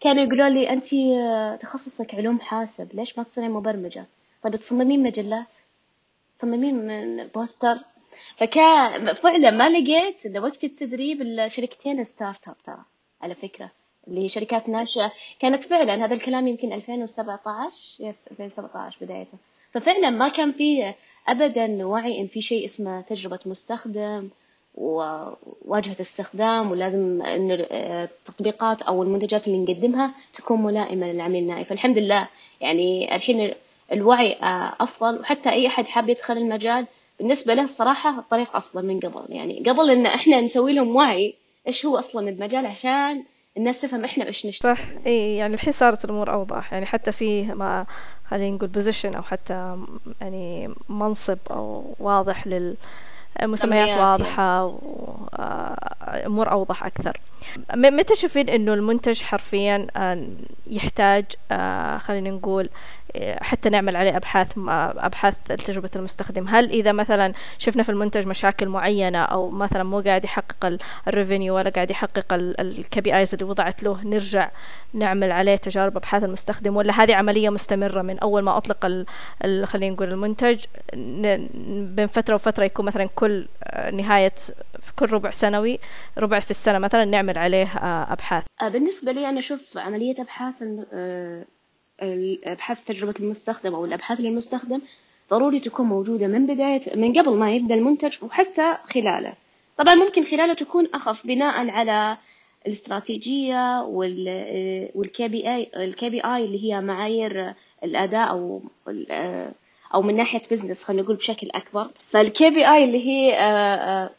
[0.00, 0.86] كانوا يقولوا لي أنت
[1.62, 4.06] تخصصك علوم حاسب ليش ما تصيرين مبرمجة؟
[4.42, 5.56] طيب تصممين مجلات؟
[6.38, 7.76] تصممين من بوستر؟
[8.36, 12.84] فكان فعلا ما لقيت إلا وقت التدريب الشركتين startup ترى
[13.22, 13.70] على فكرة
[14.08, 15.12] اللي هي شركات ناشئة.
[15.40, 19.38] كانت فعلا هذا الكلام يمكن 2017 يس 2017 بدايته
[19.72, 20.94] ففعلا ما كان في
[21.28, 24.28] أبدا وعي إن في شيء اسمه تجربة مستخدم
[24.76, 32.28] وواجهة استخدام ولازم إن التطبيقات أو المنتجات اللي نقدمها تكون ملائمة للعميل النهائي فالحمد لله
[32.60, 33.52] يعني الحين
[33.92, 34.36] الوعي
[34.80, 35.20] أفضل.
[35.20, 36.86] وحتى أي أحد حاب يدخل المجال
[37.18, 39.24] بالنسبة له الصراحة الطريق أفضل من قبل.
[39.28, 41.34] يعني قبل إن إحنا نسوي لهم وعي
[41.66, 43.24] إيش هو أصلا المجال؟ عشان
[43.56, 44.82] الناس تفهم إحنا إيش نشتغل صح.
[45.06, 46.72] إي يعني الحين صارت الأمور أوضح.
[46.72, 47.86] يعني حتى في ما
[48.28, 49.76] خلينا نقول بوزيشن أو حتى
[50.20, 52.76] يعني منصب أو واضح لل
[53.42, 57.20] مسميات واضحة وأمور أوضح أكثر.
[57.74, 60.26] متى تشوفين أنه المنتج حرفيا آه،
[60.66, 62.68] يحتاج آه، خلينا نقول
[63.40, 64.52] حتى نعمل عليه أبحاث
[64.98, 66.48] أبحاث تجربة المستخدم.
[66.48, 71.56] هل إذا مثلا شفنا في المنتج مشاكل معينة أو مثلا مو قاعد يحقق ال revenue
[71.56, 74.50] ولا قاعد يحقق ال KPIs اللي وضعت له نرجع
[74.94, 79.06] نعمل عليه تجارب أبحاث المستخدم؟ ولا هذه عملية مستمرة من أول ما أطلق
[79.64, 80.64] خلينا نقول المنتج
[81.94, 83.48] بين فترة وفترة يكون مثلا كل
[83.92, 84.34] نهاية
[84.80, 85.78] في كل ربع سنوي
[86.18, 87.66] ربع في السنة مثلا نعمل عليه
[88.12, 88.44] أبحاث.
[88.62, 90.62] بالنسبة لي أنا أشوف عملية أبحاث
[92.02, 94.80] الأبحاث تجربة المستخدم أو الأبحاث للمستخدم
[95.30, 99.32] ضروري تكون موجودة من بداية من قبل ما يبدأ المنتج وحتى خلاله.
[99.78, 102.16] طبعا ممكن خلاله تكون أخف بناء على
[102.66, 107.54] الاستراتيجية وال KPI ال KPI اللي هي معايير
[107.84, 108.62] الأداء أو
[109.94, 111.88] أو من ناحية business خلينا نقول بشكل أكبر.
[112.08, 114.10] فال KPI اللي هي آه، آه،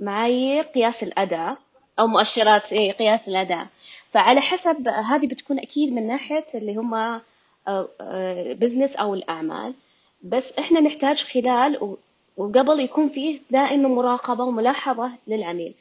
[0.00, 1.56] معايير قياس الأداء
[1.98, 3.66] أو مؤشرات إيه قياس الأداء.
[4.10, 7.20] فعلى حسب هذه بتكون أكيد من ناحية اللي هم
[8.54, 9.74] business أو الأعمال.
[10.22, 11.96] بس إحنا نحتاج خلال
[12.36, 15.74] وقبل يكون فيه دائما مراقبة وملاحظة للعميل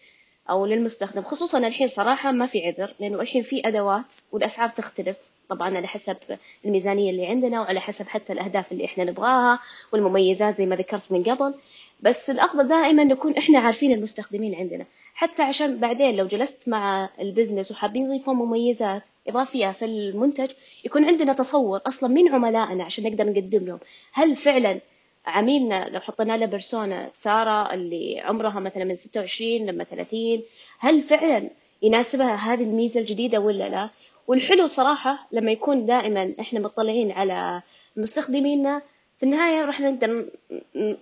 [0.49, 1.21] أو للمستخدم.
[1.21, 5.17] خصوصا الحين صراحة ما في عذر لأنه الحين في أدوات والأسعار تختلف.
[5.49, 6.17] طبعا على حسب
[6.65, 9.59] الميزانية اللي عندنا وعلى حسب حتى الأهداف اللي إحنا نبغاها
[9.93, 11.53] والمميزات زي ما ذكرت من قبل.
[12.01, 14.85] بس الأفضل دائما نكون إحنا عارفين المستخدمين عندنا.
[15.17, 20.51] حتى عشان بعدين لو جلست مع ال business وحابين نضيف مميزات إضافية في المنتج
[20.85, 23.79] يكون عندنا تصور أصلا مين عملائنا عشان نقدر نقدم لهم.
[24.13, 24.79] هل فعلا
[25.25, 30.41] عميلنا لو حطينا له بيرسونا سارة اللي عمرها مثلا من 26 لما 30
[30.79, 31.49] هل فعلا
[31.81, 33.89] يناسبها هذه الميزة الجديدة ولا لا؟
[34.27, 37.61] والحلو صراحة لما يكون دائما إحنا مطلعين على
[37.95, 38.81] مستخدمينا
[39.17, 40.25] في النهاية راح نقدر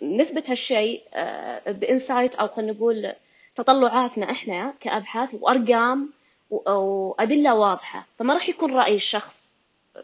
[0.01, 3.12] نثبت هالشيء آه، بإنسايت أو خلينا نقول
[3.55, 6.09] تطلعاتنا إحنا كأبحاث وأرقام
[6.49, 8.07] وأدلة واضحة.
[8.19, 9.57] فما راح يكون رأي الشخص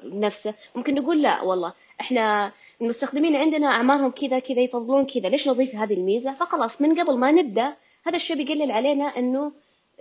[0.04, 0.54] نفسه.
[0.76, 1.74] ممكن نقول لا والله.
[2.02, 5.30] إحنا المستخدمين عندنا أعمارهم كذا كذا يفضلون كذا.
[5.30, 7.76] ليش نضيف هذه الميزة؟ فخلاص من قبل ما نبدأ
[8.08, 9.52] هذا الشيء بيقلل علينا إنه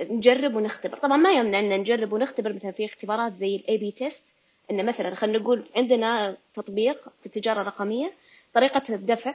[0.01, 0.97] نجرب ونختبر.
[0.97, 4.37] طبعا ما يمنع إن نجرب ونختبر مثلا في اختبارات زي ال A/B test
[4.71, 8.13] إن مثلا خلينا نقول عندنا تطبيق في التجارة الرقمية
[8.55, 9.35] طريقة الدفع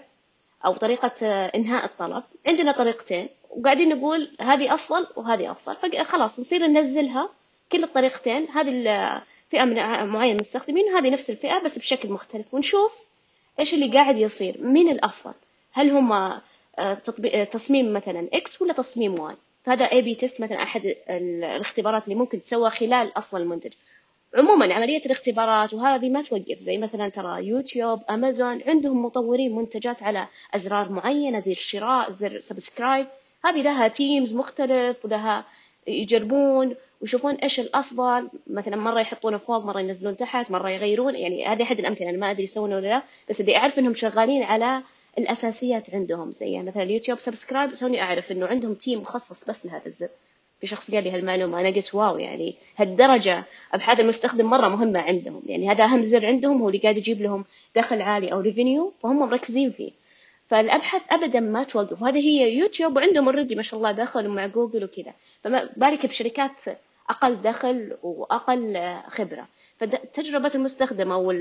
[0.66, 1.26] أو طريقة
[1.56, 2.24] إنهاء الطلب.
[2.48, 3.30] عندنا طريقتين.
[3.56, 5.76] وقاعدين نقول هذه أفضل وهذه أفضل.
[5.76, 7.30] فخلاص نصير ننزلها
[7.72, 8.48] كل الطريقتين.
[8.50, 9.76] هذه الفئه من
[10.08, 12.54] معينة من المستخدمين وهذه نفس الفئة بس بشكل مختلف.
[12.54, 13.10] ونشوف
[13.60, 14.58] إيش اللي قاعد يصير.
[14.62, 15.34] مين الأفضل؟
[15.72, 16.42] هل هم آه،
[16.78, 22.42] آه، تصميم مثلا X ولا تصميم Y فهذا A/B test مثلا أحد الاختبارات اللي ممكن
[22.42, 23.74] تسوى خلال أصلا المنتج.
[24.36, 26.60] عموما عملية الاختبارات وهذه ما توقف.
[26.60, 33.08] زي مثلا ترى يوتيوب أمازون عندهم مطورين منتجات على أزرار معينة زي الشراء زر subscribe
[33.46, 35.46] هذه لها teams مختلف ولها
[35.88, 38.30] يجربون ويشوفون إيش الأفضل.
[38.48, 41.16] مثلا مرة يحطونه فوق مرة ينزلون تحت مرة يغيرون.
[41.16, 44.44] يعني هذه أحد الأمثلة أنا ما أدري يسوونه ولا لا بس اللي أعرف إنهم شغالين
[44.44, 44.84] على
[45.18, 46.32] الأساسيات عندهم.
[46.32, 50.10] زي مثلا اليوتيوب subscribe توني أعرف إنه عندهم team مخصص بس لهذا الزر.
[50.62, 55.42] في شخص قال لي هالمعلومة أنا قلت wow يعني هالدرجة أبحاث المستخدم مرة مهمة عندهم.
[55.46, 59.20] يعني هذا أهم زر عندهم هو اللي قاعد يجيب لهم دخل عالي أو revenue فهم
[59.20, 59.92] مركزين فيه.
[60.48, 62.02] فالأبحاث ابدا ما توقف.
[62.02, 65.14] وهذه هي يوتيوب وعندهم already ما شاء الله دخل مع جوجل وكذا.
[65.44, 66.52] فما بالك بشركات
[67.10, 69.48] أقل دخل وأقل خبرة.
[69.78, 71.32] فتجربة المستخدم أو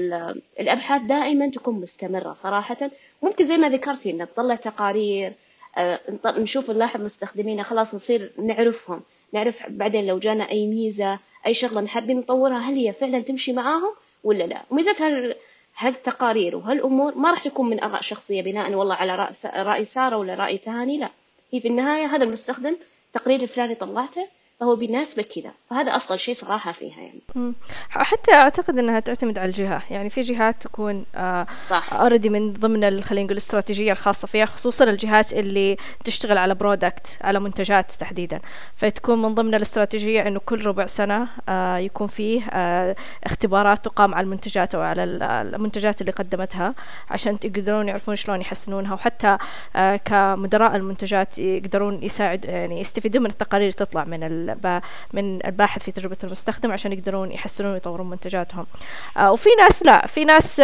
[0.60, 2.90] الأبحاث دائما تكون مستمرة صراحة.
[3.22, 5.32] ممكن زي ما ذكرتي إن نطلع تقارير
[5.76, 9.02] آه، نشوف نلاحظ مستخدمينا خلاص نصير نعرفهم.
[9.32, 13.94] نعرف بعدين لو جانا أي ميزة أي شغلة حابين نطورها هل هي فعلا تمشي معاهم
[14.24, 15.34] ولا لا؟ وميزتها
[15.76, 20.58] هالتقارير وهالأمور ما راح تكون من آراء شخصية بناء والله على رأي سارة ولا رأي
[20.58, 21.10] تهاني؟ لا.
[21.52, 24.28] هي في النهاية هذا المستخدم التقرير الفلاني طلعته
[24.60, 25.52] فهو بيناسبك كذا.
[25.70, 27.22] فهذا أفضل شيء صراحة فيها يعني.
[27.88, 29.82] حتى أعتقد أنها تعتمد على الجهة.
[29.90, 31.94] يعني في جهات تكون آه صح.
[31.94, 37.40] already من ضمن خلينا نقول الاستراتيجية الخاصة فيها خصوصا الجهات اللي تشتغل على product على
[37.40, 38.40] منتجات تحديدا.
[38.76, 44.24] فتكون من ضمن الاستراتيجية أنه كل ربع سنة آه يكون فيه آه اختبارات تقام على
[44.24, 46.74] المنتجات أو على المنتجات اللي قدمتها
[47.10, 48.94] عشان يقدرون يعرفون شلون يحسنونها.
[48.94, 49.38] وحتى
[49.76, 54.43] آه كمدراء المنتجات يقدرون يساعد يعني يستفيدون من التقارير تطلع من
[55.12, 58.66] من الباحث في تجربة المستخدم عشان يقدرون يحسنون ويطورون منتجاتهم.
[59.16, 60.62] آه وفي ناس لا في ناس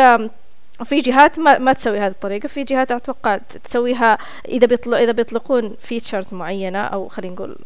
[0.80, 5.76] وفي جهات ما, ما تسوي هذه الطريقة في جهات أتوقع تسويها إذا بيطلق إذا بيطلقون
[5.80, 7.56] features معينة أو خلينا نقول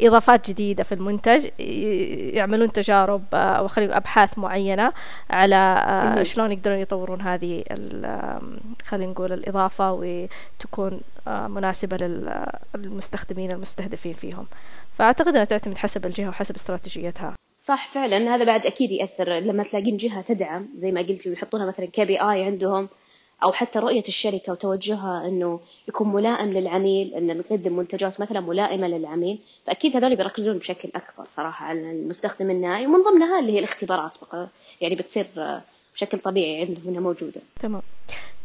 [0.00, 1.48] إضافات جديدة في المنتج
[2.34, 4.92] يعملون تجارب آه، أو خلينا أبحاث معينة
[5.30, 7.64] على آه، شلون يقدرون يطورون هذه
[8.84, 11.96] خلينا نقول الإضافة وتكون آه، مناسبة
[12.76, 14.46] للمستخدمين المستهدفين فيهم.
[14.94, 17.34] فأعتقد أنها تعتمد حسب الجهة وحسب استراتيجيتها.
[17.60, 21.86] صح فعلا هذا بعد أكيد يأثر لما تلاقين جهة تدعم زي ما قلتي ويحطونها مثلا
[21.86, 22.88] KPI عندهم
[23.42, 29.38] أو حتى رؤية الشركة وتوجهها إنه يكون ملائم للعميل إن نقدم منتجات مثلا ملائمة للعميل.
[29.66, 34.48] فأكيد هذول بيركزون بشكل أكبر صراحة على المستخدم النهائي ومن ضمنها اللي هي الاختبارات بقى.
[34.80, 35.26] يعني بتصير
[35.94, 37.40] بشكل طبيعي عندهم هنا موجودة.
[37.60, 37.82] تمام.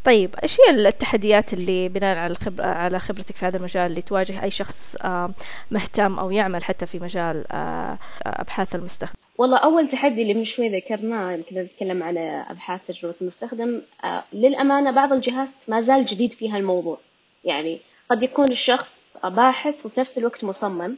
[0.06, 4.43] طيب إيش هي التحديات اللي بناء على الخبرة على خبرتك في هذا المجال اللي تواجه
[4.43, 5.29] أي شخص آه،
[5.71, 10.69] مهتم أو يعمل حتى في مجال آه، أبحاث المستخدم؟ والله أول تحدي اللي من شوي
[10.69, 16.57] ذكرناه يمكن نتكلم على أبحاث تجربة المستخدم آه للأمانة بعض الجهات ما زال جديد فيها
[16.57, 16.97] الموضوع
[17.43, 20.95] يعني قد يكون الشخص باحث وفي نفس الوقت مصمم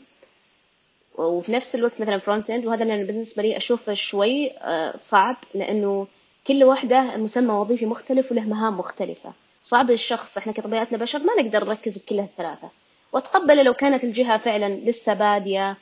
[1.18, 6.08] وفي نفس الوقت مثلا front end وهذا أنا بالنسبة لي أشوفه شوي آه صعب لأنه
[6.48, 9.34] كل واحدة مسمى وظيفي مختلف وله مهام مختلفة.
[9.64, 12.70] صعب الشخص إحنا كطبيعتنا بشر ما نقدر نركز بكلها الثلاثة
[13.14, 15.78] وأتقبل لو كانت الجهة فعلا لسه بادية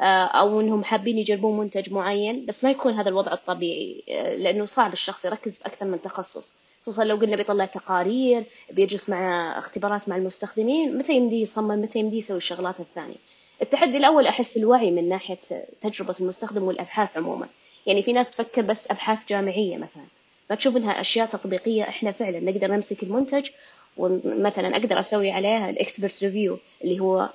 [0.00, 4.64] آه، أو إنهم حابين يجربون منتج معين بس ما يكون هذا الوضع الطبيعي آه، لأنه
[4.64, 6.54] صعب الشخص يركز في أكثر من تخصص.
[6.82, 12.16] خصوصا لو قلنا بيطلع تقارير بيجلس مع اختبارات مع المستخدمين متى يمدي يصمم متى يمدي
[12.16, 13.16] يسوي الشغلات الثانية.
[13.62, 15.38] التحدي الأول أحس الوعي من ناحية
[15.80, 17.48] تجربة المستخدم والأبحاث عموما.
[17.86, 20.04] يعني في ناس تفكر بس أبحاث جامعية مثلا.
[20.50, 23.50] ما تشوف إنها أشياء تطبيقية إحنا فعلا نقدر نمسك المنتج
[23.96, 27.28] ومثلا أقدر أسوي عليها الإكسبرت ريفيو اللي هو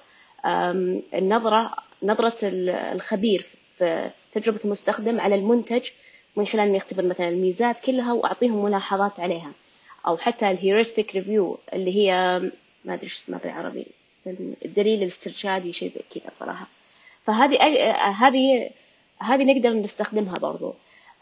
[1.14, 1.74] النظرة
[2.04, 2.36] نظرة
[2.94, 5.90] الخبير في تجربة المستخدم على المنتج
[6.36, 9.52] من خلال إنه يختبر مثلا الميزات كلها وأعطيهم ملاحظات عليها.
[10.08, 12.40] أو حتى ال heuristic review اللي هي
[12.86, 13.86] ما أدري شو اسمها بالعربي
[14.66, 16.68] الدليل الاسترشادي شيء زي كذا صراحة.
[17.26, 17.58] فهذه
[17.96, 18.70] هذه
[19.20, 20.74] هذه نقدر نستخدمها برضو.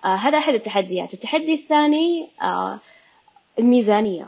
[0.05, 1.13] آه هذا أحد التحديات.
[1.13, 2.79] التحدي الثاني آه
[3.59, 4.27] الميزانية.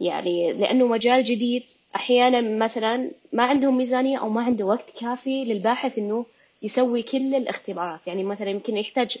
[0.00, 1.62] يعني لأنه مجال جديد.
[1.96, 6.26] أحيانا مثلا ما عندهم ميزانية أو ما عنده وقت كافي للباحث إنه
[6.62, 8.06] يسوي كل الاختبارات.
[8.06, 9.18] يعني مثلا يمكن يحتاج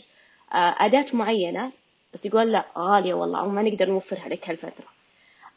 [0.54, 1.72] آه، أداة معينة
[2.14, 4.86] بس يقول لا غالية والله أو ما نقدر نوفرها لك هالفترة.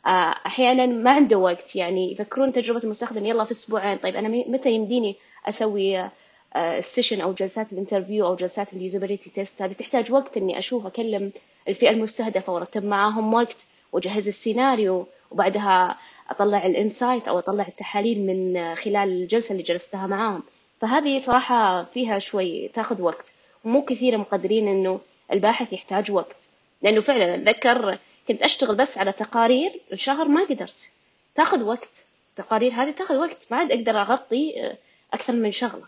[0.05, 1.75] آه، أحيانا ما عنده وقت.
[1.75, 6.09] يعني يفكرون تجربة المستخدم يلا في أسبوعين طيب أنا متى يمديني أسوي
[6.55, 10.37] ال session آه، أو جلسات ال interview أو جلسات ال usability test؟ هذه تحتاج وقت
[10.37, 11.31] إني أشوف أكلم
[11.67, 13.65] الفئة المستهدفة وأرتب معاهم وقت.
[13.91, 15.97] وأجهز السيناريو وبعدها
[16.29, 20.43] أطلع ال insight أو أطلع التحاليل من خلال الجلسة اللي جلستها معاهم.
[20.81, 23.33] فهذه صراحة فيها شوي تاخذ وقت
[23.65, 24.99] ومو كثير مقدرين إنه
[25.33, 26.35] الباحث يحتاج وقت.
[26.81, 27.97] لأنه فعلا أتذكر
[28.27, 30.89] كنت أشتغل بس على تقارير الشهر ما قدرت.
[31.35, 32.05] تاخذ وقت.
[32.29, 33.47] التقارير هذه تاخذ وقت.
[33.51, 34.73] ما عاد أقدر أغطي
[35.13, 35.83] أكثر من شغلة.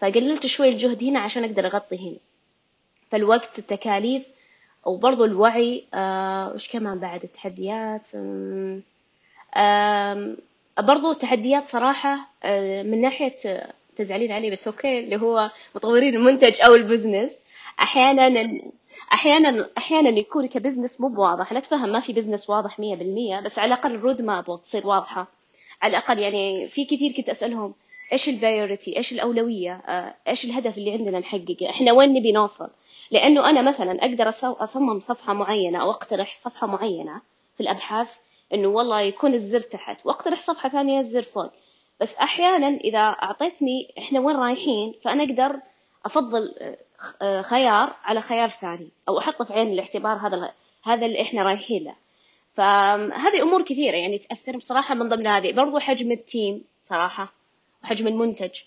[0.00, 2.18] فقللت شوي الجهد هنا عشان أقدر أغطي هنا.
[3.10, 4.26] فالوقت التكاليف
[4.86, 8.08] وبرضو الوعي آه وش كمان بعد؟ التحديات
[10.78, 13.36] برضو تحديات صراحة آه، من ناحية
[13.96, 17.42] تزعلين علي بس okay اللي هو مطورين المنتج أو ال business.
[17.80, 18.60] أحيانا
[19.12, 21.52] أحيانا أحيانا يكون ك business مو بواضح.
[21.52, 24.86] لا تفهم ما في business واضح مية بالمية بس على الأقل ال road map تصير
[24.86, 25.26] واضحة.
[25.82, 27.74] على الأقل يعني في كثير كنت أسألهم
[28.12, 32.68] إيش ال priority إيش الأولوية؟ آه، إيش الهدف اللي عندنا نحققه؟ إحنا وين نبي نوصل؟
[33.10, 37.20] لأنه أنا مثلا أقدر أصمم صفحة معينة أو أقترح صفحة معينة
[37.54, 38.18] في الأبحاث
[38.54, 41.50] إنه والله يكون الزر تحت وأقترح صفحة ثانية الزر فوق.
[42.00, 45.60] بس أحيانا إذا أعطيتني إحنا وين رايحين فأنا أقدر
[46.04, 46.54] أفضل
[47.22, 50.52] آه، خيار على خيار ثاني أو احطه في عين الاعتبار هذا
[50.84, 51.94] هذا اللي إحنا رايحين له.
[52.54, 55.52] فهذه أمور كثيرة يعني تأثر بصراحة من ضمن هذه.
[55.52, 57.32] برضو حجم التيم صراحة
[57.84, 58.60] وحجم المنتج.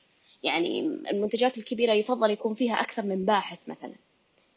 [0.44, 0.80] يعني
[1.12, 3.96] المنتجات الكبيرة يفضل يكون فيها أكثر من باحث مثلا.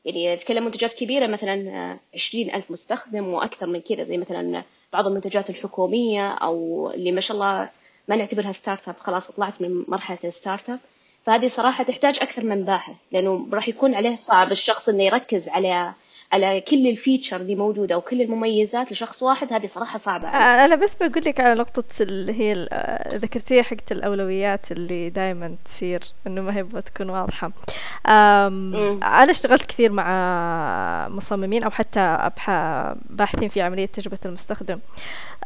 [0.08, 5.06] يعني نتكلم منتجات كبيرة مثلا آه، عشرين ألف مستخدم وأكثر من كذا زي مثلا بعض
[5.06, 7.70] المنتجات الحكومية أو اللي ما شاء الله
[8.08, 10.78] ما نعتبرها startup خلاص طلعت من مرحلة ال startup
[11.26, 15.92] فهذه صراحة تحتاج أكثر من باحث لأنه راح يكون عليه صعب الشخص إنه يركز على
[16.32, 20.64] على كل ال feature اللي موجودة وكل المميزات لشخص واحد هذه صراحة صعبة علي.
[20.64, 22.68] أنا بس بقول لك على نقطة اللي هي
[23.14, 27.52] ذكرتيها حقت الأولويات اللي دائما تصير إنه ما هي بتكون واضحة
[28.06, 32.30] أنا اشتغلت كثير مع مصممين أو حتى
[33.10, 34.78] باحثين في عملية تجربة المستخدم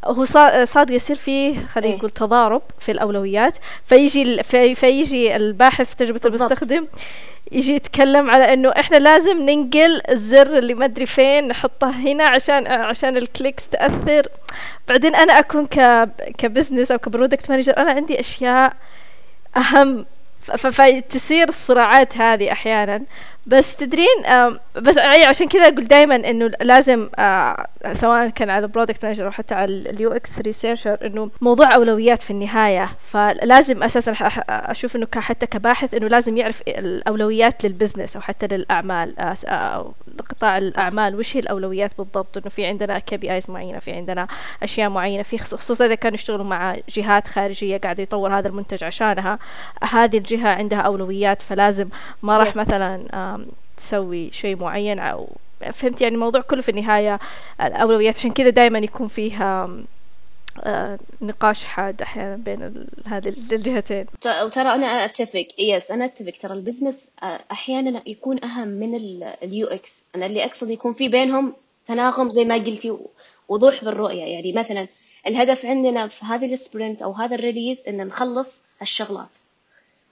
[0.05, 0.25] هو
[0.64, 1.99] صاد يصير فيه خلينا إيه.
[1.99, 4.42] نقول تضارب في الأولويات فيجي
[4.75, 6.40] فيجي الباحث في تجربة بالضبط.
[6.40, 6.87] المستخدم
[7.53, 12.67] يجي يتكلم على إنه إحنا لازم ننقل الزر اللي ما أدري فين نحطه هنا عشان
[12.67, 14.29] عشان الكليكس تأثر.
[14.89, 18.73] بعدين أنا أكون ك ك business أو ك product manager أنا عندي أشياء
[19.57, 20.07] أهم
[20.59, 23.03] فتصير الصراعات هذه أحيانا.
[23.46, 24.22] بس تدرين
[24.76, 29.31] بس عشان كذا أقول دائما إنه لازم آه، سواء كان على ال product manager أو
[29.31, 32.88] حتى على ال UX researcher إنه موضوع أولويات في النهاية.
[33.11, 34.12] فلازم أساسا
[34.48, 39.92] أشوف إنه حتى كباحث إنه لازم يعرف الأولويات لل business أو حتى للأعمال آه، أو
[40.31, 41.16] قطاع الأعمال.
[41.16, 44.28] وش هي الأولويات بالضبط؟ إنه في عندنا KPIs معينة في عندنا
[44.62, 49.38] أشياء معينة في خصوصا إذا كانوا يشتغلوا مع جهات خارجية قاعدة يطور هذا المنتج عشانها
[49.92, 51.88] هذه الجهة عندها أولويات فلازم
[52.22, 53.32] ما راح مثلا
[53.77, 55.29] تسوي شيء معين أو
[55.73, 57.21] فهمت؟ يعني الموضوع كله في النهاية
[57.61, 59.68] الأولويات عشان كذا دائما يكون فيها
[60.61, 64.07] آه نقاش حاد أحيانا بين هذه الجهتين.
[64.45, 66.33] وترى أنا أتفق yes أنا أتفق.
[66.40, 68.95] ترى ال business آه، أحيانا يكون أهم من
[69.42, 71.53] ال UX أنا اللي أقصد يكون في بينهم
[71.87, 72.99] تناغم زي ما قلتي
[73.49, 74.25] وضوح بالرؤية.
[74.25, 74.88] يعني مثلا
[75.27, 79.38] الهدف عندنا في هذه ال sprint أو هذا ال release إن نخلص هالشغلات.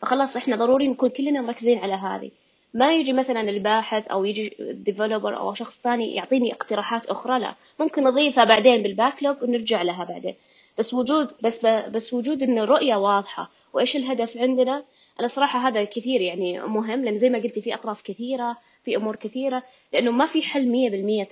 [0.02, 2.30] فخلاص إحنا ضروري نكون كلنا مركزين على هذه.
[2.74, 7.54] ما يجي مثلا الباحث أو يجي ال developer أو شخص ثاني يعطيني اقتراحات أخرى لا.
[7.80, 10.35] ممكن اضيفها بعدين بال backlog ونرجع لها بعدين.
[10.78, 14.85] بس وجود بس بس وجود انه رؤيه واضحة وإيش الهدف عندنا؟
[15.20, 19.16] أنا صراحة هذا كثير يعني مهم لأن زي ما قلتي في أطراف كثيرة في أمور
[19.16, 21.28] كثيرة لأنه ما في حل مية بالمية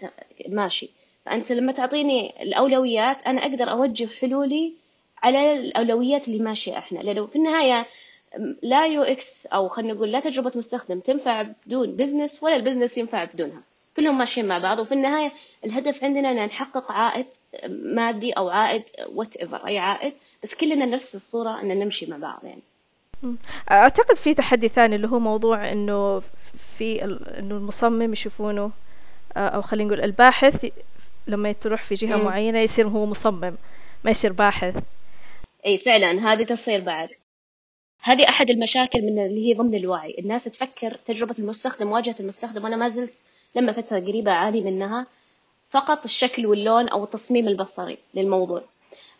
[0.48, 0.90] ماشي.
[1.26, 4.72] فأنت لما تعطيني الأولويات أنا أقدر أوجه حلولي
[5.22, 6.98] على الأولويات اللي ماشية إحنا.
[6.98, 7.86] لأنه في النهاية
[8.62, 13.24] لا UX أو خلينا نقول لا تجربة مستخدم تنفع بدون business ولا ال business ينفع
[13.24, 13.62] بدونها.
[13.96, 15.32] كلهم ماشيين مع بعض وفي النهاية
[15.64, 17.26] الهدف عندنا إن نحقق عائد
[17.68, 20.12] مادي أو عائد whatever أي عائد
[20.42, 22.62] بس كلنا نفس الصورة إن نمشي مع بعض يعني.
[23.70, 26.22] أعتقد في تحدي ثاني اللي هو موضوع إنه
[26.78, 28.70] في إنه المصمم يشوفونه
[29.36, 30.66] أو خلينا نقول الباحث
[31.26, 32.24] لما تروح في جهة م.
[32.24, 33.54] معينة يصير هو مصمم
[34.04, 34.76] ما يصير باحث.
[35.66, 37.08] إي فعلا هذه تصير بعد.
[38.02, 40.16] هذه أحد المشاكل من اللي هي ضمن الوعي.
[40.18, 45.06] الناس تفكر تجربة المستخدم واجهة المستخدم وأنا ما زلت لما فترة قريبة أعاني منها
[45.70, 48.62] فقط الشكل واللون أو التصميم البصري للموضوع.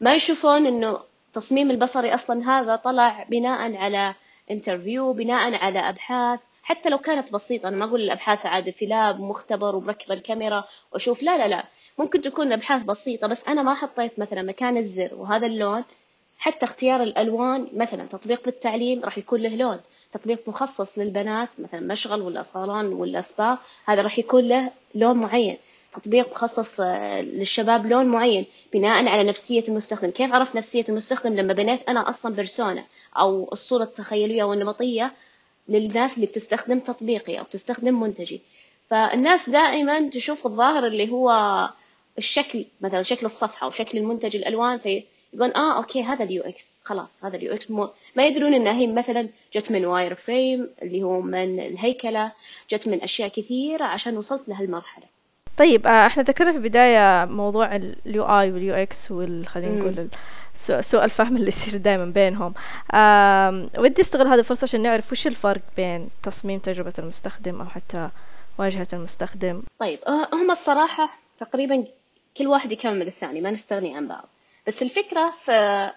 [0.00, 4.14] ما يشوفون إنه التصميم البصري أصلا هذا طلع بناء على
[4.50, 6.40] interview بناء على أبحاث.
[6.62, 11.22] حتى لو كانت بسيطة أنا ما أقول الأبحاث عاد في lab مختبر وبركب الكاميرا وأشوف
[11.22, 11.64] لا لا لا.
[11.98, 15.84] ممكن تكون أبحاث بسيطة بس أنا ما حطيت مثلا مكان الزر وهذا اللون
[16.38, 19.80] حتى اختيار الألوان مثلا تطبيق بالتعليم راح يكون له لون.
[20.12, 25.56] تطبيق مخصص للبنات مثلا مشغل ولا صالون ولا سبا هذا راح يكون له لون معين.
[25.92, 30.10] تطبيق مخصص آه، للشباب لون معين بناء على نفسية المستخدم.
[30.10, 32.84] كيف عرفت نفسية المستخدم؟ لما بنيت أنا أصلا persona
[33.18, 35.12] أو الصورة التخيلية والنمطية
[35.68, 38.40] للناس اللي بتستخدم تطبيقي أو بتستخدم منتجي.
[38.90, 41.30] فالناس دائما تشوف الظاهر اللي هو
[42.18, 46.82] الشكل مثلا شكل الصفحة أو شكل المنتج الألوان في يقول آه okay هذا ال UX.
[46.84, 47.70] خلاص هذا ال UX.
[47.70, 52.32] مو ما يدرون انها هي مثلا جت من wireframe اللي هو من الهيكلة.
[52.70, 55.04] جت من أشياء كثيرة عشان وصلت لهالمرحلة.
[55.56, 59.06] طيب آه إحنا ذكرنا في البداية موضوع ال UI وال UX
[59.46, 60.08] خلينا نقول
[60.80, 62.54] سوء الفهم اللي يصير دائما بينهم.
[63.78, 68.08] ودي أستغل هذه الفرصة عشان نعرف وش الفرق بين تصميم تجربة المستخدم أو حتى
[68.58, 69.62] واجهة المستخدم.
[69.78, 71.84] طيب آه، هم الصراحة تقريبا
[72.36, 74.28] كل واحد يكمل الثاني ما نستغني عن بعض.
[74.68, 75.90] بس الفكرة في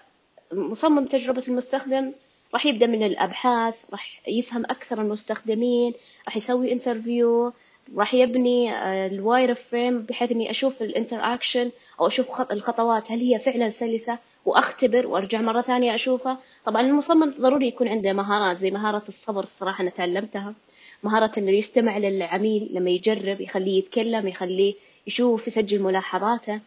[0.52, 2.12] مصمم تجربة المستخدم
[2.54, 5.94] راح يبدأ من الأبحاث راح يفهم أكثر المستخدمين
[6.26, 7.52] راح يسوي interview
[7.96, 8.72] راح يبني
[9.06, 15.06] ال wireframe بحيث إني أشوف ال interaction أو أشوف الخطوات هل هي فعلا سلسة؟ وأختبر
[15.06, 16.38] وأرجع مرة ثانية أشوفها.
[16.66, 20.54] طبعا المصمم ضروري يكون عنده مهارات زي مهارة الصبر الصراحه أنا تعلمتها.
[21.02, 24.74] مهارة إنه يستمع للعميل لما يجرب يخليه يتكلم يخليه
[25.06, 26.60] يشوف يسجل ملاحظاته.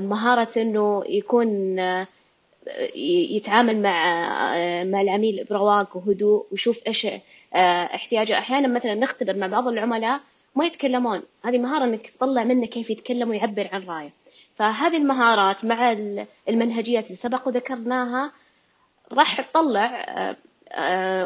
[0.00, 2.06] مهارة إنه يكون آه،
[3.30, 4.04] يتعامل مع
[4.56, 7.06] آه، مع العميل برواق وهدوء ويشوف إيش
[7.54, 8.38] احتياجه.
[8.38, 10.20] أحيانا مثلا نختبر مع بعض العملاء
[10.56, 11.22] ما يتكلمون.
[11.44, 14.12] هذه مهارة إنك تطلع منه كيف يتكلم ويعبر عن رأيه.
[14.54, 15.96] فهذه المهارات مع
[16.48, 18.32] المنهجيات اللي سبق وذكرناها
[19.12, 20.06] راح تطلع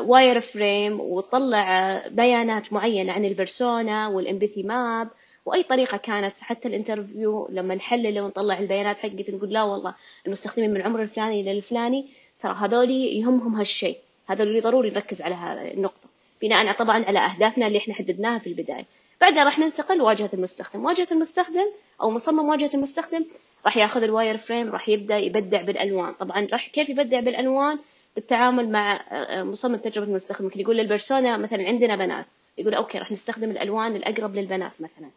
[0.00, 5.08] wireframe وتطلع بيانات معينة عن ال persona وال empathy map
[5.46, 9.94] وأي طريقة كانت حتى ال interview لما نحلله ونطلع البيانات حقت نقول لا والله
[10.26, 12.08] المستخدمين من العمر الفلاني إلى الفلاني
[12.40, 16.08] ترى هذول يهمهم هالشيء هذول اللي ضروري نركز على النقطة.
[16.42, 18.86] بناء طبعا على أهدافنا اللي إحنا حددناها في البداية.
[19.20, 20.84] بعدها راح ننتقل لواجهه المستخدم.
[20.84, 21.66] واجهة المستخدم
[22.02, 23.24] أو مصمم واجهة المستخدم
[23.64, 26.12] راح ياخذ ال wireframe راح يبدأ يبدع بالألوان.
[26.12, 27.78] طبعا راح كيف يبدع بالألوان؟
[28.14, 29.00] بالتعامل مع
[29.42, 30.44] مصمم تجربة المستخدم.
[30.44, 32.26] ممكن يقول لل persona مثلا عندنا بنات.
[32.58, 35.10] يقول أوكي راح نستخدم الألوان الأقرب للبنات مثلا.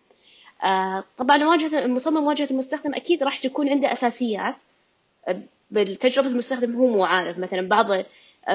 [1.18, 4.56] طبعا واجهة المصمم واجهة المستخدم أكيد راح تكون عنده أساسيات.
[5.28, 5.42] آه،
[5.72, 7.40] بالتجربة المستخدم هو مو عارف.
[7.40, 8.06] مثلا بعض آه،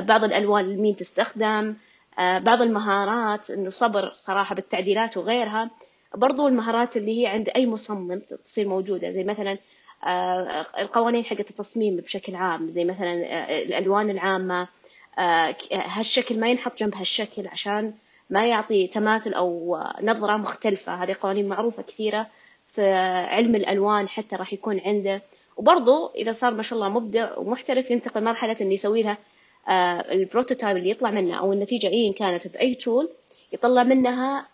[0.00, 1.74] بعض الألوان لمين تستخدم
[2.18, 5.70] بعض المهارات إنه صبر صراحة بالتعديلات وغيرها.
[6.14, 9.10] برضو المهارات اللي هي عند أي مصمم تصير موجودة.
[9.10, 9.58] زي مثلا
[10.78, 12.70] القوانين حقت التصميم بشكل عام.
[12.70, 13.12] زي مثلا
[13.62, 14.68] الألوان العامة.
[15.72, 17.94] هالشكل ما ينحط جنب هالشكل عشان
[18.32, 20.94] ما يعطي تماثل أو نظرة مختلفة.
[20.94, 22.26] هذه قوانين معروفة كثيرة
[22.68, 22.82] في
[23.30, 25.22] علم الألوان حتى راح يكون عنده.
[25.56, 29.18] وبرضه إذا صار ما شاء الله مبدع ومحترف ينتقل مرحلة إنه يسوي لها
[29.68, 33.08] آه، ال prototype اللي يطلع منه أو النتيجة أيا كانت بأي tool
[33.52, 34.46] يطلع منها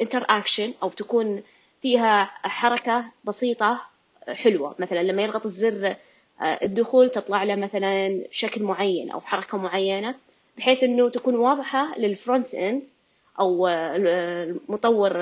[0.00, 1.42] interaction أو تكون
[1.82, 3.80] فيها حركة بسيطة
[4.28, 4.74] حلوة.
[4.78, 5.96] مثلا لما يضغط الزر
[6.40, 10.14] آه، الدخول تطلع له مثلا شكل معين أو حركة معينة.
[10.58, 12.82] بحيث إنه تكون واضحة لل front end
[13.40, 13.68] أو
[14.68, 15.12] مطور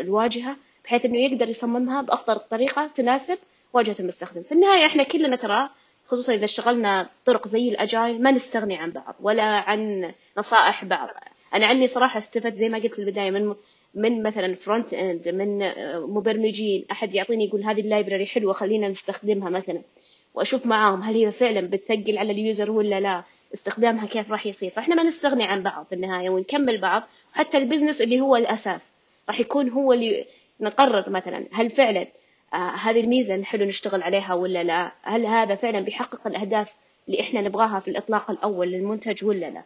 [0.00, 3.38] الواجهة بحيث إنه يقدر يصممها بأفضل طريقة تناسب
[3.72, 4.42] واجهة المستخدم.
[4.42, 5.68] في النهاية إحنا كلنا ترى
[6.06, 11.08] خصوصا إذا اشتغلنا طرق زي ال agile ما نستغني عن بعض ولا عن نصائح بعض.
[11.54, 13.54] أنا عني صراحة استفدت زي ما قلت في البداية من
[13.94, 15.72] من مثلا front end من
[16.14, 16.84] مبرمجين.
[16.92, 19.82] أحد يعطيني يقول هذه ال library حلوة خلينا نستخدمها مثلا.
[20.34, 23.24] وأشوف معاهم هل هي فعلا بتثقل على ال user ولا لا.
[23.54, 24.70] استخدامها كيف راح يصير.
[24.70, 27.02] فإحنا ما نستغني عن بعض في النهاية ونكمل بعض.
[27.32, 28.92] حتى ال business اللي هو الأساس
[29.28, 30.26] راح يكون هو اللي
[30.60, 32.06] نقرر مثلا هل فعلا
[32.54, 36.74] آه هذه الميزة حلو نشتغل عليها ولا لا؟ هل هذا فعلا بيحقق الأهداف
[37.08, 39.62] اللي إحنا نبغاها في الإطلاق الأول للمنتج ولا لا؟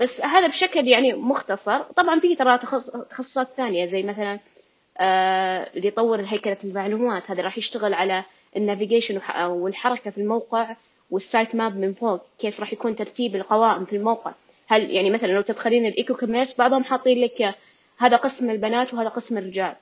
[0.00, 1.78] بس هذا بشكل يعني مختصر.
[1.82, 4.38] طبعا في ترى تخصصات ثانية زي مثلا
[4.98, 7.30] آه اللي يطور هيكلة المعلومات.
[7.30, 8.24] هذا راح يشتغل على
[8.56, 10.76] ال navigation والحركة في الموقع.
[11.10, 14.32] وال site map من فوق كيف راح يكون ترتيب القوائم في الموقع.
[14.66, 17.54] هل يعني مثلا لو تدخلين ال e-commerce بعضهم حاطين لك
[17.98, 19.74] هذا قسم البنات وهذا قسم الرجال.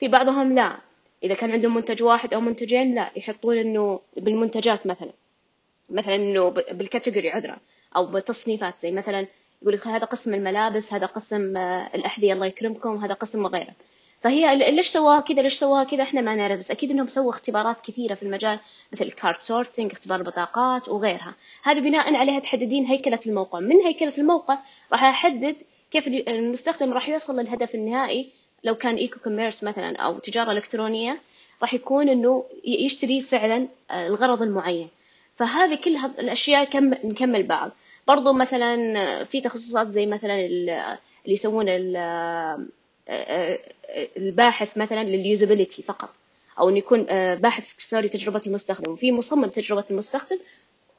[0.00, 0.76] في بعضهم لا.
[1.24, 3.10] إذا كان عندهم منتج واحد أو منتجين لا.
[3.16, 5.12] يحطون إنه بالمنتجات مثلا.
[5.90, 7.56] مثلا إنه بال category عذرا
[7.96, 9.26] أو بتصنيفات زي مثلا
[9.62, 13.74] يقول لك هذا قسم الملابس هذا قسم آه، الأحذية الله يكرمكم هذا قسم وغيره.
[14.20, 17.80] فهي ليش سواها كذا؟ ليش سواها كذا؟ إحنا ما نعرف بس أكيد إنهم سووا اختبارات
[17.80, 18.58] كثيرة في المجال
[18.92, 21.34] مثل ال card sorting اختبار البطاقات وغيرها.
[21.62, 23.60] هذه بناء عليها تحددين هيكلة الموقع.
[23.60, 24.58] من هيكلة الموقع؟
[24.92, 25.56] راح أحدد
[25.90, 28.28] كيف المستخدم راح يوصل للهدف النهائي.
[28.64, 31.20] لو كان e-commerce مثلا أو تجارة إلكترونية
[31.62, 34.88] راح يكون إنه يشتري فعلا آه، الغرض المعين.
[35.36, 37.70] فهذه كل الأشياء نكمل بعض.
[38.08, 41.66] برضو مثلا في تخصصات زي مثلا اللي يسوون
[44.16, 46.10] الباحث مثلا لل usability فقط
[46.58, 50.38] أو إنه يكون آه، باحث sorry تجربة المستخدم وفي مصمم تجربة المستخدم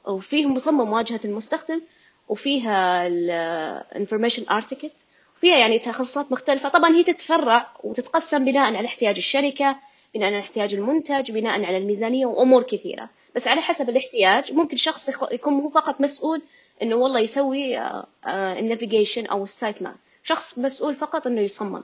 [0.06, 1.80] وفيه مصمم واجهه المستخدم
[2.28, 4.92] وفيها ال information architect
[5.40, 6.68] فيها يعني تخصصات مختلفة.
[6.68, 9.76] طبعا هي تتفرع وتتقسم بناء على احتياج الشركة
[10.14, 13.08] بناء على احتياج المنتج بناء على الميزانية وأمور كثيرة.
[13.36, 16.42] بس على حسب الاحتياج ممكن شخص يكون هو فقط مسؤول
[16.82, 17.78] إنه والله يسوي
[18.26, 19.96] ال navigation أو ال site map.
[20.22, 21.82] شخص مسؤول فقط إنه يصمم.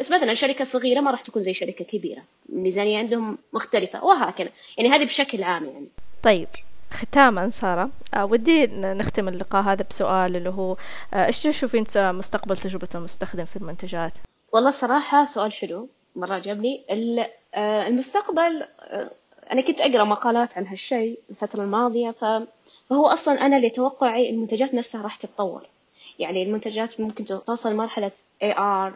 [0.00, 2.22] بس مثلا شركة صغيرة ما راح تكون زي شركة كبيرة.
[2.48, 4.48] الميزانية عندهم مختلفة وهكذا.
[4.78, 5.88] يعني هذه بشكل عام يعني.
[6.22, 6.48] طيب
[6.90, 7.90] ختاما سارة.
[8.14, 10.76] آه ودي نختم اللقاء هذا بسؤال اللي هو
[11.14, 14.12] آه إيش تشوفين مستقبل تجربة المستخدم في المنتجات؟
[14.52, 16.84] والله صراحة سؤال حلو مرة عجبني.
[17.54, 19.10] آه المستقبل آه
[19.52, 25.16] أنا كنت أقرأ مقالات عن هالشيء الفترة الماضية فهو أصلا أنا لتوقعي المنتجات نفسها راح
[25.16, 25.66] تتطور.
[26.18, 28.12] يعني المنتجات ممكن توصل مرحلة
[28.44, 28.92] AR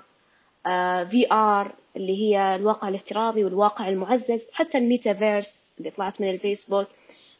[1.11, 6.87] VR اللي هي الواقع الافتراضي والواقع المعزز وحتى الميتافيرس اللي طلعت من الفيسبوك.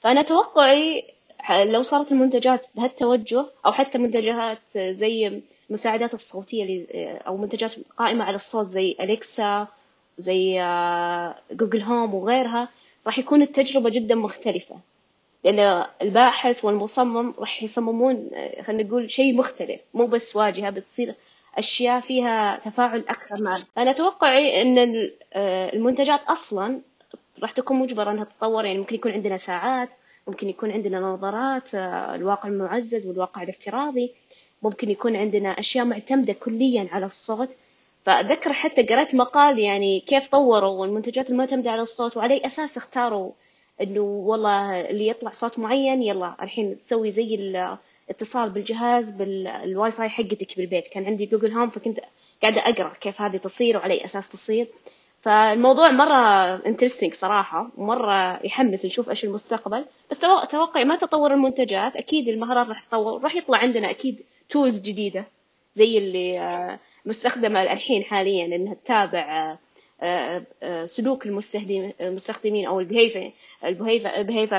[0.01, 1.05] فأنا توقعي
[1.51, 6.87] لو صارت المنتجات بهالتوجه أو حتى منتجات زي المساعدات الصوتية اللي
[7.27, 9.69] أو منتجات قائمة على الصوت زي أليكسا
[10.19, 10.53] زي
[11.53, 12.69] جوجل هوم وغيرها
[13.07, 14.77] راح يكون التجربة جدا مختلفة.
[15.45, 18.31] لأن الباحث والمصمم راح يصممون
[18.63, 19.81] خلينا نقول شيء مختلف.
[19.95, 21.15] مو بس واجهة بتصير
[21.59, 24.79] أشياء فيها تفاعل أكثر مع أنا أتوقع أن
[25.33, 26.81] آه، المنتجات أصلا
[27.43, 28.65] راح تكون مجبرة أنها تتطور.
[28.65, 29.89] يعني ممكن يكون عندنا ساعات
[30.27, 34.13] ممكن يكون عندنا نظارات آه، الواقع المعزز والواقع الافتراضي.
[34.63, 37.49] ممكن يكون عندنا أشياء معتمدة كليا على الصوت.
[38.07, 43.33] فأذكر حتى قرأت مقال يعني كيف طوروا المنتجات المعتمدة على الصوت وعلى أي أساس اختاروا
[43.81, 47.35] إنه والله اللي يطلع صوت معين يلا الحين تسوي زي
[48.05, 50.87] الاتصال بالجهاز بالواي فاي حقتك بالبيت.
[50.87, 52.01] كان عندي Google Home فكنت
[52.43, 54.67] قاعدة أقرأ كيف هذه تصير وعلى أي أساس تصير.
[55.21, 59.85] فالموضوع مرة interesting صراحة ومرة يحمس نشوف إيش المستقبل.
[60.11, 65.25] بس توقع ما تطور المنتجات أكيد المهارات راح تتطور راح يطلع عندنا أكيد tools جديدة.
[65.73, 69.57] زي اللي آه، مستخدمة الحين حاليا إنها تتابع
[70.03, 73.33] آه، آه، سلوك المستخدمين أو ال behavior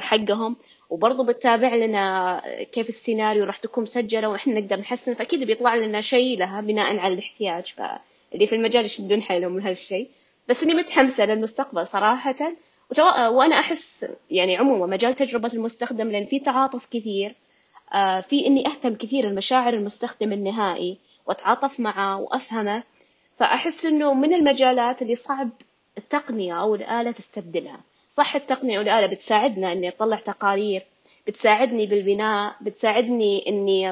[0.01, 0.55] حقهم.
[0.89, 6.37] وبرضه بتتابع لنا كيف السيناريو راح تكون مسجلة وإحنا نقدر نحسن فأكيد بيطلع لنا شيء
[6.37, 7.65] لها بناء على الاحتياج.
[7.65, 10.09] فاللي في المجال يشدون حيلهم من هالشيء.
[10.49, 12.35] بس إني متحمسة للمستقبل صراحة.
[13.29, 17.35] وأنا أحس يعني عموما مجال تجربة المستخدم لأن في تعاطف كثير.
[17.93, 22.83] آه، في إني أهتم كثير بمشاعر المستخدم النهائي وأتعاطف معه وأفهمه.
[23.37, 25.49] فأحس إنه من المجالات اللي صعب
[25.97, 27.79] التقنية أو الآلة تستبدلها.
[28.15, 30.83] صح التقنية والآلة بتساعدنا إني أطلع تقارير
[31.27, 33.89] بتساعدني بالبناء بتساعدني إني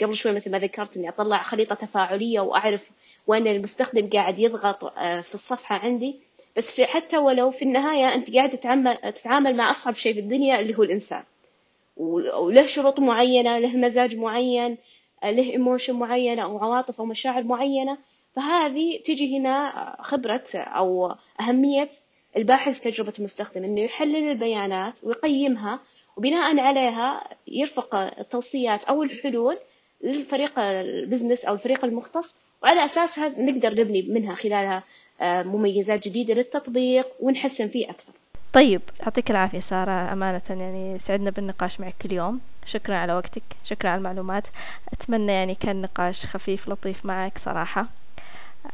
[0.00, 2.90] قبل شوي مثل ما ذكرت إني أطلع خريطة تفاعلية وأعرف
[3.26, 6.16] وين المستخدم قاعد يضغط آه، في الصفحة عندي.
[6.56, 8.50] بس في حتى ولو في النهاية أنت قاعد
[9.14, 11.22] تتعامل, مع أصعب شيء في الدنيا اللي هو الإنسان.
[11.96, 14.78] وله شروط معينة له مزاج معين
[15.24, 17.98] له emotion معينة أو عواطف أو مشاعر معينة.
[18.36, 21.88] فهذه تجي هنا خبرة أو أهمية
[22.36, 25.80] الباحث تجربة المستخدم إنه يحلل البيانات ويقيمها
[26.16, 29.58] وبناء عليها يرفق التوصيات أو الحلول
[30.04, 34.82] للفريق البزنس أو الفريق المختص وعلى أساسها نقدر نبني منها خلالها
[35.20, 38.12] آه، مميزات جديدة للتطبيق ونحسن فيه أكثر.
[38.52, 42.40] طيب يعطيك العافية سارة أمانة يعني سعدنا بالنقاش معك كل يوم.
[42.66, 44.48] شكرا على وقتك شكرا على المعلومات.
[44.92, 47.86] أتمنى يعني كان نقاش خفيف لطيف معك صراحة.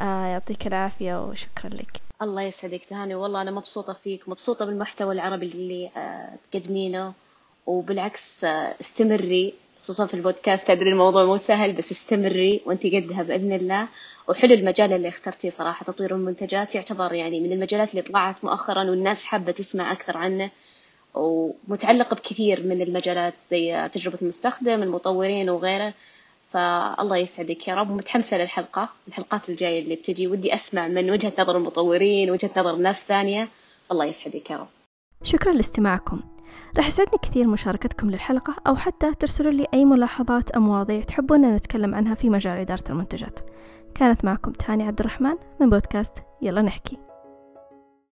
[0.01, 2.08] آه يعطيك العافية وشكرا لك.
[2.23, 3.15] الله يسعدك تهاني.
[3.15, 7.13] والله أنا مبسوطة فيك مبسوطة بالمحتوى العربي اللي آه تقدمينه
[7.67, 10.71] وبالعكس آه استمري خصوصا في البودكاست.
[10.71, 13.89] أدري الموضوع مو سهل بس استمري وأنت قدها بإذن الله.
[14.29, 16.75] وحلو المجال اللي اخترتيه صراحة تطوير المنتجات.
[16.75, 20.51] يعتبر يعني من المجالات اللي طلعت مؤخرا والناس حابة تسمع أكثر عنه
[21.15, 25.95] ومتعلق بكثير من المجالات زي تجربة المستخدم المطورين وغيره.
[26.51, 27.91] فالله يسعدك يا رب.
[27.91, 30.27] متحمسة للحلقة الحلقات الجاية اللي بتجي.
[30.27, 33.49] ودي أسمع من وجهة نظر المطورين وجهة نظر ناس ثانية.
[33.93, 34.69] الله يسعدك يا رب.
[35.23, 36.21] شكرا لاستماعكم.
[36.77, 41.95] راح يسعدني كثير مشاركتكم للحلقة أو حتى ترسلوا لي أي ملاحظات أو مواضيع تحبون نتكلم
[41.95, 43.41] عنها في مجال إدارة المنتجات.
[43.95, 47.08] كانت معكم تاني عبد الرحمن من بودكاست يلا نحكي.